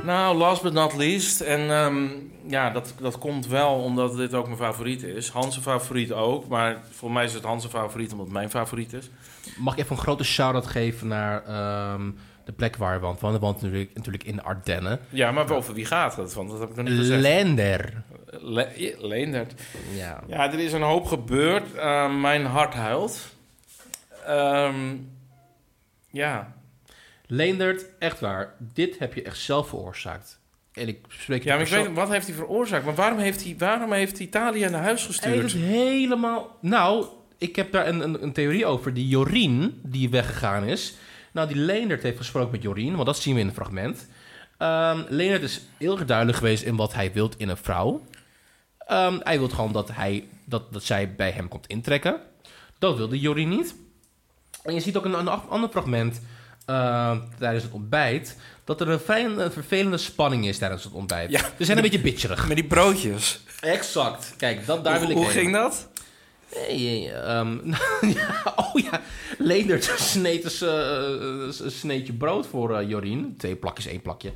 [0.05, 1.41] Nou, last but not least.
[1.41, 2.07] En ehm,
[2.47, 5.29] ja, dat, dat komt wel omdat dit ook mijn favoriet is.
[5.29, 6.49] Hans' favoriet ook.
[6.49, 9.11] Maar voor mij is het Hans' favoriet omdat het mijn favoriet is.
[9.59, 12.11] Mag ik even een grote shout-out geven naar ehm,
[12.45, 13.07] de plek waar we?
[13.07, 15.01] Want we woont natuurlijk, natuurlijk in de Ardennen.
[15.09, 16.35] Ja, maar over wie gaat het?
[16.35, 17.21] Want dat heb ik nog niet gezegd.
[17.21, 18.03] Lender.
[18.41, 19.55] Le Leendert.
[19.95, 20.23] Ja.
[20.27, 21.75] Ja, er is een hoop gebeurd.
[21.75, 23.21] Eh, mijn hart huilt.
[24.27, 24.97] Ehm,
[26.11, 26.55] ja.
[27.27, 28.55] Leendert, echt waar.
[28.59, 30.39] Dit heb je echt zelf veroorzaakt.
[30.73, 32.85] En ik spreek ja, maar ik weet, wat heeft hij veroorzaakt?
[32.85, 35.53] Maar waarom heeft hij, waarom heeft hij Italië naar huis Hij gestuurd?
[35.53, 36.59] het helemaal...
[36.61, 37.07] Nou,
[37.39, 38.95] ik heb daar een, een, een theorie over.
[38.95, 40.95] Die Jorien, die weggegaan is.
[41.33, 42.95] Nou, die Leendert heeft gesproken met Jorien.
[42.95, 44.07] Want dat zien we in het fragment.
[44.59, 48.03] Ehm Leendert is heel erg duidelijk geweest in wat hij wilt in een vrouw.
[48.87, 52.21] Ehm, hij wil gewoon dat, hij, dat, dat zij bij hem komt intrekken.
[52.79, 53.75] Dat wilde Jorien niet.
[54.63, 56.21] En je ziet ook een af- ander fragment
[56.67, 58.37] eh, tijdens het ontbijt...
[58.65, 61.31] dat er een, vrij, een vervelende spanning is tijdens het ontbijt.
[61.31, 61.41] Ja.
[61.59, 62.47] Ze zijn een beetje bitcherig.
[62.49, 63.41] Met die broodjes.
[63.61, 64.35] Exact.
[64.37, 65.33] Kijk, dat, daar wil ik Hoe heen.
[65.35, 65.89] ging dat?
[66.69, 67.57] Nee, ehm,
[68.17, 69.01] ja, oh ja,
[69.39, 70.69] Leendert sneed dus, eh,
[71.65, 73.35] een sneetje brood voor eh, Jorien.
[73.39, 74.33] Twee plakjes, één plakje.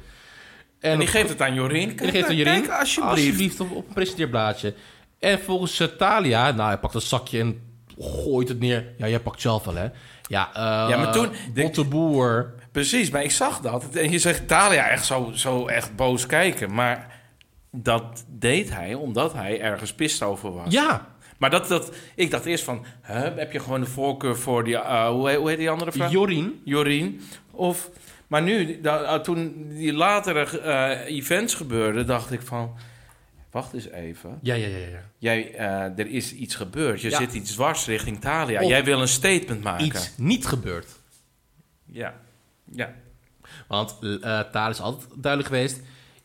[0.81, 1.91] En die geeft het aan Jorien.
[1.91, 2.63] en die geeft aan Jorien.
[2.67, 3.61] Kijk, alsjeblieft.
[3.61, 4.75] op, op een presenteerblaadje.
[5.19, 7.61] En volgens Talia, nou, hij pakt een zakje en
[7.99, 8.85] gooit het neer.
[8.99, 9.87] Ja, jij pakt zelf wel, hè?
[10.29, 12.55] Ja, eh Ja, maar toen- Botte Boer.
[12.73, 13.85] Precies, maar ik zag dat.
[13.95, 16.75] En je zegt Italia echt zo, zo echt boos kijken.
[16.75, 17.21] Maar
[17.73, 20.73] dat deed hij omdat hij ergens pist over was.
[20.73, 21.07] Ja,
[21.39, 22.85] Maar dat, dat, ik dacht eerst van...
[23.03, 24.77] Heb je gewoon de voorkeur voor die...
[24.77, 26.09] eh, hoe, heet- hoe heet die andere vrouw?
[26.11, 26.61] Jorien.
[26.65, 27.21] Jorien.
[27.51, 27.91] Of...
[28.29, 32.75] Maar nu, da- uh, toen die latere eh, events gebeurden, dacht ik van...
[33.51, 34.39] Wacht eens even.
[34.43, 35.03] Ja, ja, ja, ja.
[35.19, 37.01] Jij, eh, er is iets gebeurd.
[37.01, 37.19] Je Ja.
[37.19, 38.63] zit iets dwars richting Italia.
[38.63, 39.87] Of Jij wil een statement maken.
[39.87, 40.87] Iets niet gebeurd.
[41.87, 42.15] Ja.
[42.73, 42.93] Ja.
[43.69, 45.81] Want eh Talia is altijd duidelijk geweest.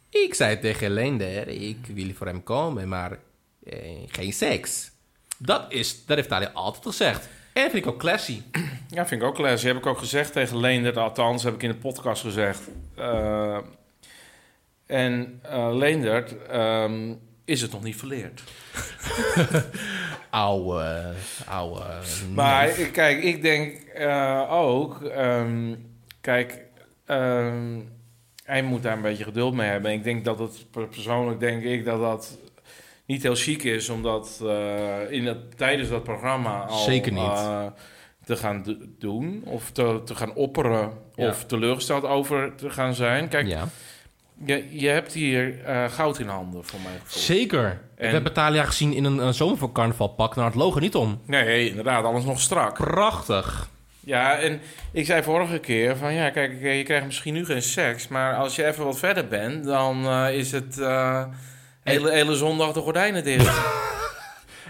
[0.09, 3.11] Ik zei tegen Leender, ik wil voor hem komen, maar
[3.65, 4.91] eh, geen seks.
[5.37, 7.27] Dat, is, dat heeft Talia altijd gezegd.
[7.53, 8.41] En vind ik ook classy.
[8.93, 9.63] Ja, vind ik ook les.
[9.63, 10.97] Heb ik ook gezegd tegen Leendert.
[10.97, 12.61] Althans, heb ik in de podcast gezegd.
[12.95, 13.57] Eh,
[14.85, 17.13] en eh Leendert ehm,
[17.45, 18.43] is het nog niet verleerd.
[20.29, 21.13] Ouwe,
[21.45, 21.83] ouwe.
[22.33, 25.01] Maar kijk, ik denk eh, ook...
[25.03, 25.75] ehm,
[26.21, 26.59] kijk,
[27.05, 27.79] ehm,
[28.43, 29.91] hij moet daar een beetje geduld mee hebben.
[29.91, 30.65] Ik denk dat het...
[30.71, 32.37] Persoonlijk denk ik dat dat
[33.05, 33.89] niet heel chic is...
[33.89, 36.77] om dat eh, in het, tijdens dat programma al...
[36.77, 37.71] Zeker niet.
[38.25, 41.27] Te gaan do- doen of te, te gaan opperen Ja.
[41.29, 43.27] of teleurgesteld over te gaan zijn.
[43.27, 43.67] Kijk, ja.
[44.45, 47.21] je, je hebt hier eh, goud in handen, voor gevoel.
[47.21, 47.81] Zeker.
[47.95, 50.35] We En- hebben Talia gezien in een, een zomer voor carnavalpak.
[50.35, 51.21] Nou, het logo niet om.
[51.25, 52.73] Nee, inderdaad, alles nog strak.
[52.77, 53.69] Prachtig.
[54.05, 54.59] Ja, en
[54.91, 58.55] ik zei vorige keer van ja, kijk, je krijgt misschien nu geen seks, maar als
[58.55, 61.23] je even wat verder bent, dan eh, is het eh,
[61.83, 63.51] hele, hele zondag de gordijnen dicht.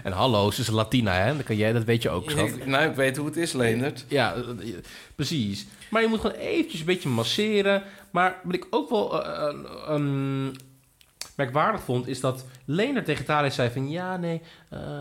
[0.04, 1.36] En hallo, ze is Latina, hè?
[1.36, 2.48] Dat, kan jij, dat weet je ook, schat.
[2.48, 4.04] Ik- nou, ik weet hoe het is, Leendert.
[4.08, 4.74] Ja, eh, eh,
[5.14, 5.66] precies.
[5.90, 7.82] Maar je moet gewoon eventjes een beetje masseren.
[8.10, 9.54] Maar wat ik ook wel eh, eh,
[9.94, 10.44] ehm,
[11.36, 13.90] merkwaardig vond, is dat Leender tegen Thalia zei van...
[13.90, 14.40] Ja, nee,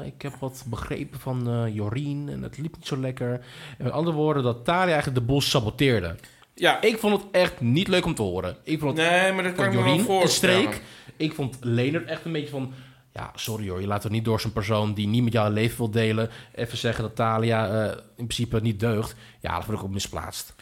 [0.05, 3.31] ik heb wat begrepen van eh, Jorien en het liep niet zo lekker.
[3.77, 6.15] En met andere woorden, dat Thalia eigenlijk de boel saboteerde.
[6.55, 8.57] Ja, Ik vond het echt niet leuk om te horen.
[8.63, 10.61] Ik vond het nee, maar dat kan ik me wel een voorstellen.
[10.61, 10.81] streek.
[11.17, 12.73] Ik vond Leonard echt een beetje van...
[13.13, 15.77] Ja, sorry hoor, je laat er niet door zo'n persoon die niet met jou leven
[15.77, 16.29] wil delen...
[16.55, 19.15] even zeggen dat Thalia eh, in principe niet deugt.
[19.39, 20.53] Ja, dat ik ook misplaatst.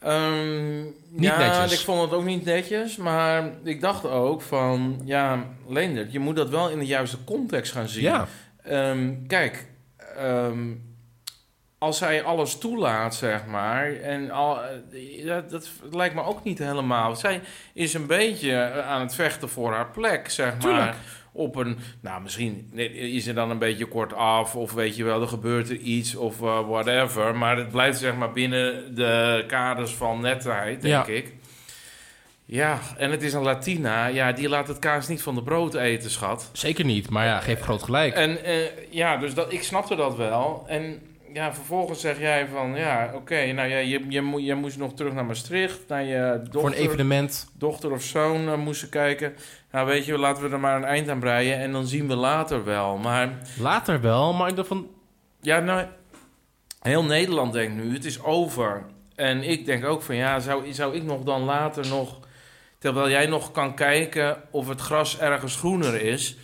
[0.00, 1.72] Ehm, Niet ja, netjes.
[1.80, 6.36] ik vond het ook niet netjes, maar ik dacht ook van, ja, Leendert, je moet
[6.36, 8.02] dat wel in de juiste context gaan zien.
[8.02, 8.26] Ja,
[8.62, 9.66] Ehm, kijk,
[10.16, 10.72] ehm,
[11.78, 16.58] als zij alles toelaat, zeg maar, en al, eh, ja, dat lijkt me ook niet
[16.58, 17.16] helemaal.
[17.16, 17.40] Zij
[17.74, 20.60] is een beetje eh, aan het vechten voor haar plek, zeg maar.
[20.60, 20.94] Tuurlijk.
[21.36, 25.20] Op een, nou, misschien is er dan een beetje kort af, of weet je wel,
[25.20, 27.36] er gebeurt er iets, of eh, whatever.
[27.36, 31.12] Maar het blijft, zeg maar, binnen de kaders van netheid, denk Ja.
[31.14, 31.34] ik.
[32.48, 34.06] Ja, en het is een Latina.
[34.06, 36.50] Ja, die laat het kaas niet van de brood eten, schat.
[36.52, 37.10] zeker niet.
[37.10, 38.14] Maar ja, geef groot gelijk.
[38.14, 38.56] En eh,
[38.90, 40.64] ja, dus dat, ik snapte dat wel.
[40.68, 41.00] En
[41.36, 44.94] ja, vervolgens zeg jij van, ja, oké, nou ja, je, je, mo- je moest nog
[44.94, 47.48] terug naar Maastricht, naar je Voor een dochter, evenement.
[47.58, 49.34] dochter of zoon eh, moesten kijken.
[49.70, 52.14] Nou, weet je, laten we er maar een eind aan breien en dan zien we
[52.14, 52.96] later wel.
[52.96, 54.86] Maar Later wel, maar ik dacht van...
[55.40, 55.86] ja, nou,
[56.80, 58.84] heel Nederland denkt nu, het is over.
[59.14, 62.18] En ik denk ook van, ja, zou, zou ik nog dan later nog,
[62.78, 66.36] terwijl jij nog kan kijken of het gras ergens groener is.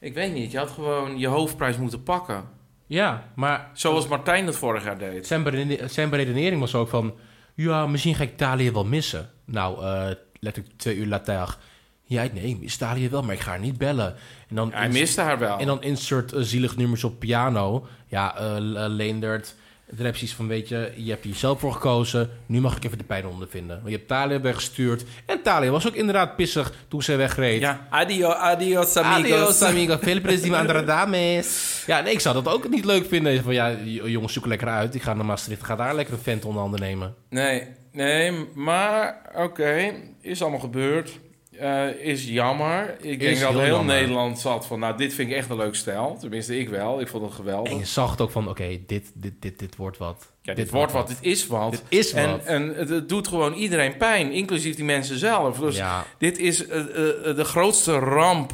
[0.00, 2.56] Ik weet niet, je had gewoon je hoofdprijs moeten pakken.
[2.88, 5.26] Ja, maar Zoals Martijn het vorig jaar deed.
[5.26, 7.14] zijn, bereden- zijn beredenering was ook van...
[7.54, 9.30] Ja, misschien ga ik Thalia wel missen.
[9.44, 11.56] Nou, eh letterlijk twee uur later.
[12.04, 14.14] Ja, nee, ik mis Thalia wel, maar ik ga haar niet bellen.
[14.48, 15.58] En dan, Hij miste haar wel.
[15.58, 17.86] en dan insert eh, zielig nummers op piano.
[18.06, 19.54] Ja, Le- Leendert.
[19.90, 22.30] Dan heb precies van, weet je, je hebt hier zelf voor gekozen.
[22.46, 23.76] Nu mag ik even de pijn ondervinden.
[23.76, 25.04] Want je hebt Thalia weggestuurd.
[25.26, 27.60] En Thalia was ook inderdaad pissig toen ze wegreed.
[27.60, 29.32] ja, adio, adios amigos.
[29.32, 29.98] Adios, amigo.
[29.98, 31.82] Veel plezier met andere dames.
[31.86, 33.42] Ja, nee, ik zou dat ook niet leuk vinden.
[33.42, 34.94] Van ja, jongens, zoek lekker uit.
[34.94, 35.64] Ik ga naar Maastricht.
[35.64, 37.14] Ga daar lekker een vent onder handen nemen.
[37.30, 41.18] Nee, nee, maar oké, is allemaal gebeurd.
[41.58, 42.96] Eh, is jammer.
[43.00, 43.84] Ik denk dat heel.
[43.84, 46.16] Nederland zat van, nou, dit vind ik echt een leuk stijl.
[46.20, 47.00] Tenminste, ik wel.
[47.00, 47.72] Ik vond het geweldig.
[47.72, 50.32] En je zag het ook van, oké, dit, dit, dit, dit wordt wat.
[50.42, 51.70] ja, dit, wordt wat, dit is wat.
[51.70, 52.44] Dit is en, wat.
[52.44, 55.58] en het, het doet gewoon iedereen pijn, inclusief die mensen zelf.
[55.58, 58.52] Dus ja, Dit is eh, eh, de grootste ramp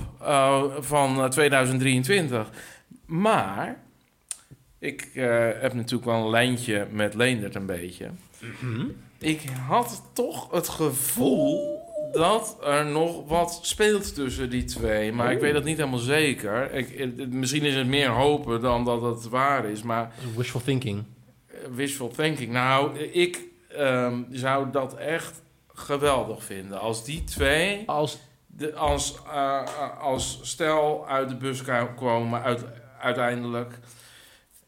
[0.80, 2.50] van eh, 2023.
[3.06, 3.82] Maar
[4.78, 5.08] ik
[5.60, 8.10] heb natuurlijk wel een lijntje met Leendert een beetje.
[8.60, 8.86] Mhm.
[9.18, 11.83] Ik had toch het gevoel
[12.14, 15.12] dat er nog wat speelt tussen die twee.
[15.12, 16.72] Maar ik weet dat niet helemaal zeker.
[16.72, 19.82] Ik, misschien is het meer hopen dan dat het waar is.
[19.82, 21.04] Maar wishful thinking.
[21.46, 22.52] eh, wishful thinking.
[22.52, 25.42] Nou, ik ehm, zou dat echt
[25.74, 26.80] geweldig vinden.
[26.80, 31.62] Als die twee Als, de, als, eh, als stel uit de bus
[31.96, 32.64] komen uit,
[33.00, 33.78] uiteindelijk.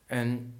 [0.07, 0.55] En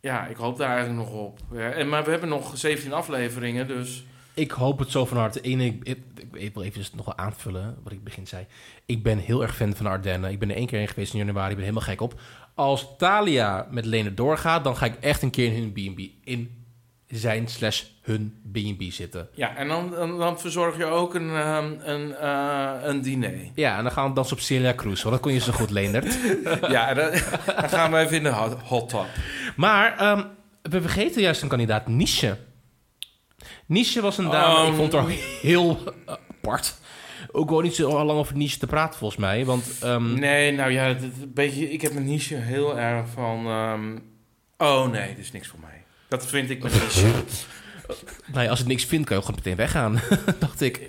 [0.00, 1.38] ja, ik hoop daar eigenlijk nog op.
[1.52, 4.04] Ja, en, maar we hebben nog 17 afleveringen, dus...
[4.34, 5.38] ik hoop het zo van harte.
[5.42, 5.96] Eén, ik,
[6.36, 8.46] ik, wil even dus nog wel aanvullen wat ik begin zei.
[8.86, 10.30] Ik ben heel erg fan van de Ardennen.
[10.30, 11.50] Ik ben er één keer in geweest in januari.
[11.50, 12.20] Ik ben helemaal gek op.
[12.54, 16.64] Als Thalia met Lene doorgaat, dan ga ik echt een keer in hun B&B in
[17.06, 19.28] zijn slash hun B&B zitten.
[19.34, 23.34] Ja, en dan, dan, dan verzorg je ook een, ehm, een, eh, een diner.
[23.54, 25.02] Ja, en dan gaan we dansen op Celia Cruz.
[25.02, 26.18] Want dat kon je zo goed, Leendert.
[26.68, 27.10] ja, dan,
[27.46, 29.06] dan gaan we even in de hot, hot tub.
[29.56, 30.22] Maar ehm,
[30.62, 32.36] we vergeten juist een kandidaat, Nische.
[33.66, 34.70] Nische was een dame, Um.
[34.70, 35.08] ik vond haar
[35.42, 36.14] heel eh,
[36.46, 36.74] apart.
[37.32, 39.44] Ook wel niet zo lang over Nische te praten, volgens mij.
[39.44, 43.08] Want ehm, Nee, nou ja, het, het- een beetje, ik heb een niche heel erg
[43.14, 43.46] van...
[43.46, 43.98] ehm,
[44.58, 45.82] oh nee, dit is niks voor mij.
[46.08, 47.12] Dat vind ik een niche.
[48.34, 50.00] ja, als ik niks vind, kan je ook gewoon meteen weggaan.
[50.38, 50.88] dacht ik.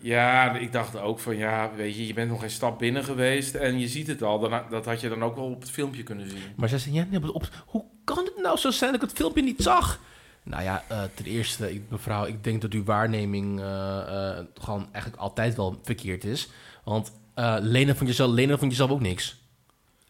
[0.00, 3.54] Ja, ik dacht ook van ja, weet je, je bent nog geen stap binnen geweest
[3.54, 4.38] en je ziet het al.
[4.38, 6.42] Dan, dat had je dan ook wel op het filmpje kunnen zien.
[6.56, 9.16] Maar zij zei, ja, nee, op, hoe kan het nou zo zijn dat ik het
[9.18, 10.00] filmpje niet zag?
[10.48, 14.88] Nou ja, eh, ten eerste, ik, mevrouw, ik denk dat uw waarneming eh, eh, gewoon
[14.92, 16.48] eigenlijk altijd wel verkeerd is.
[16.84, 17.12] Want
[17.60, 19.36] Lena, vond jezelf, Lena vond jezelf ook niks.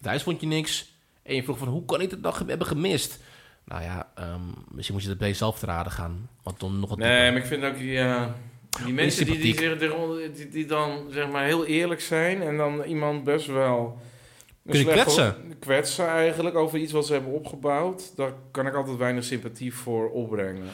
[0.00, 0.92] Thuis vond je niks.
[1.22, 3.18] En je vroeg van, hoe kan ik het nog hebben gemist?
[3.64, 6.28] Nou ja, ehm, misschien moet je het bij jezelf te raden gaan.
[6.42, 8.00] Want dan nog wat Nee, maar ik vind ook die,
[8.84, 9.76] die mensen die, die,
[10.32, 14.00] die, die dan zeg maar heel eerlijk zijn en dan iemand best wel
[14.66, 16.06] Kunnen slecht kwetsen.
[16.06, 18.16] eigenlijk over iets wat ze hebben opgebouwd.
[18.16, 20.64] Daar kan ik altijd weinig sympathie voor opbrengen.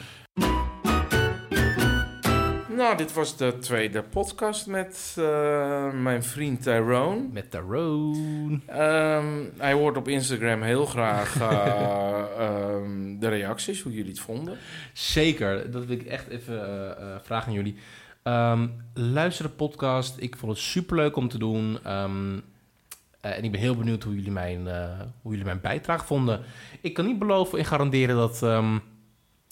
[2.75, 7.27] Nou, dit was de tweede podcast met eh, mijn vriend Tyrone.
[7.31, 8.59] Met Tyrone.
[8.65, 14.57] Ehm, hij hoort op Instagram heel graag eh, ehm, de reacties, hoe jullie het vonden.
[14.93, 16.59] Zeker, dat wil ik echt even
[16.97, 17.75] eh, vragen aan jullie.
[18.23, 20.17] Ehm, luister de podcast.
[20.17, 21.79] Ik vond het superleuk om te doen.
[23.23, 26.41] Eh, en ik ben heel benieuwd hoe jullie, mijn, eh, hoe jullie mijn bijdrage vonden.
[26.81, 28.43] Ik kan niet beloven en garanderen dat...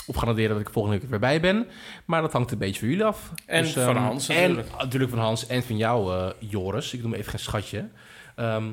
[0.07, 1.67] of garanderen dat ik volgende week weer bij ben.
[2.05, 3.31] Maar dat hangt een beetje van jullie af.
[3.45, 4.67] En Dus, van ehm, Hans natuurlijk.
[4.67, 6.93] En natuurlijk van Hans en van jou, eh, Joris.
[6.93, 7.89] Ik noem even geen schatje.
[8.35, 8.71] Ehm,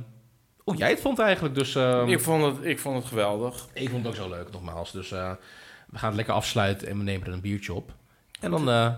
[0.58, 1.54] hoe jij het vond eigenlijk.
[1.54, 1.76] Dus
[2.06, 3.68] ik, vond het, ik vond het geweldig.
[3.72, 4.92] ik vond het ook zo leuk, nogmaals.
[4.92, 7.92] Dus we gaan het lekker afsluiten en we nemen er een biertje op.
[8.40, 8.94] En dan,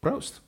[0.00, 0.42] proost.